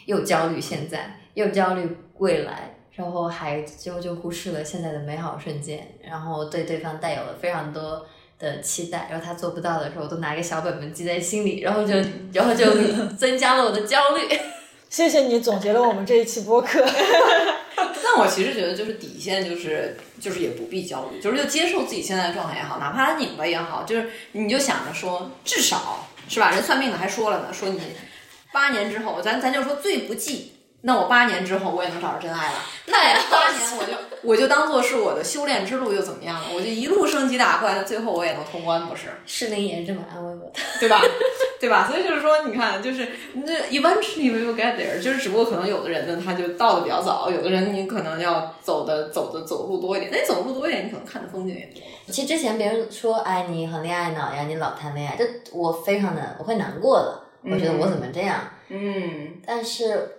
[0.06, 8.04] 又焦虑现在，又焦虑未来，然后还就就忽视了现在的美好瞬间，然后对对方带有了非常多
[8.44, 11.94] 的期待，然后他做不到的时候，我都拿一个小本本记在心里，然后就
[12.32, 12.66] 然后就
[13.16, 14.28] 增加了我的焦虑。
[14.90, 16.84] 谢谢你总结了我们这一期播客。
[17.76, 26.50] 但我其实觉得，就是底线，就是就是也不必焦虑，就是就接受自己现在的状态也好，哪怕他拧巴也好，就是你就想着说，至少是吧？
[26.50, 27.80] 人算命的还说了呢，说你
[28.52, 30.52] 八年之后，咱咱就说最不济。
[30.86, 32.58] 那我八年之后我也能找着真爱了。
[32.86, 32.98] 那
[33.30, 36.48] 八年我就我就当做是我的修炼之路又怎么样了？
[36.54, 39.04] 我就一路升级打怪，最后我也能通关，不是？
[39.24, 41.00] 是林也是这么安慰我的，对吧？
[41.58, 41.88] 对吧？
[41.90, 50.12] 所以就是说，你看，就是那 eventually we will get there，就是只不过可能有的人呢，他就到的比较早，有的人你可能要走的走的走路多一点。
[50.12, 51.82] 那你走路多一点，你可能看的风景也多。
[52.12, 57.22] 其实之前别人说，哎，你很恋爱脑呀，你老谈恋爱，这我非常的我会难过的。
[57.50, 58.38] 我觉得我怎么这样？
[58.68, 60.16] 嗯，但是。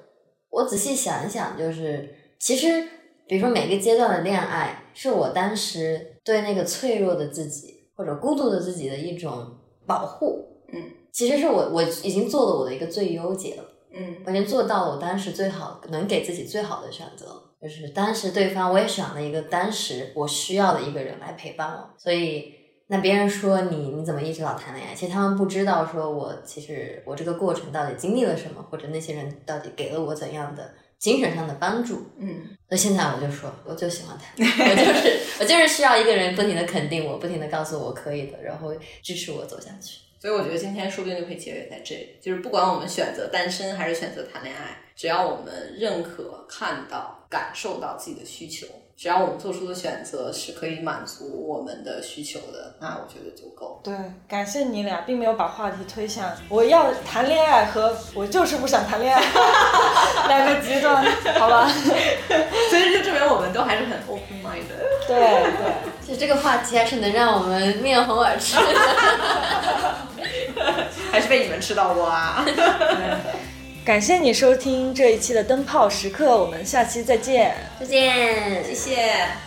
[0.56, 2.88] 我仔细想一想，就是其实，
[3.28, 10.64] 比如说每个阶段的恋爱，是我当时对那个脆弱的自己或者孤独的自己的一种保护。
[10.72, 10.82] 嗯，
[11.12, 13.64] 其实是我我已经做了我的一个最优解了。
[13.94, 17.28] 嗯，我已经做到了我当时最好能给自己最好的选择，
[17.62, 21.90] 就是当时对方我也选了一个当时我需要的一个人来陪伴我。
[21.98, 22.55] 所以，
[22.88, 24.94] 那别人说你你怎么一直老谈恋爱？
[24.94, 32.06] 其实他们不知道，说我其实我这个过程到底经历了什么，或者那些人到底给了我怎样的精神上的帮助。
[32.20, 34.36] 嗯，那现在我就说，我就喜欢他，
[34.70, 38.72] 我就是 我就是需要一个人不停的肯定我，不停的告诉我可以的，然后
[39.02, 40.00] 支持我走下去。
[40.22, 48.68] 所以我觉得今天说不定就可以结尾在这里，就是不管我们选择单身还是选择谈恋爱，只要我们认可、看到、感受到自己的需求。
[48.98, 53.82] 只要我们做出的选择是可以满足我们的需求的，那我觉得就够。
[53.84, 53.94] 对，
[54.28, 59.22] 感谢你俩，并没有把话题推向我要谈恋爱和我就是不想谈恋爱
[60.30, 61.04] 两个极端，
[61.38, 61.68] 好吧？
[62.70, 64.76] 所以就证明我们都还是很 open mind 的。
[65.08, 68.56] 对对，其实这个话题还是能让我们面红耳赤，
[71.12, 72.46] 还是被你们吃到过啊。
[73.86, 79.45] 感谢你收听这一期的灯泡时刻，我们下期再见，再见，谢谢。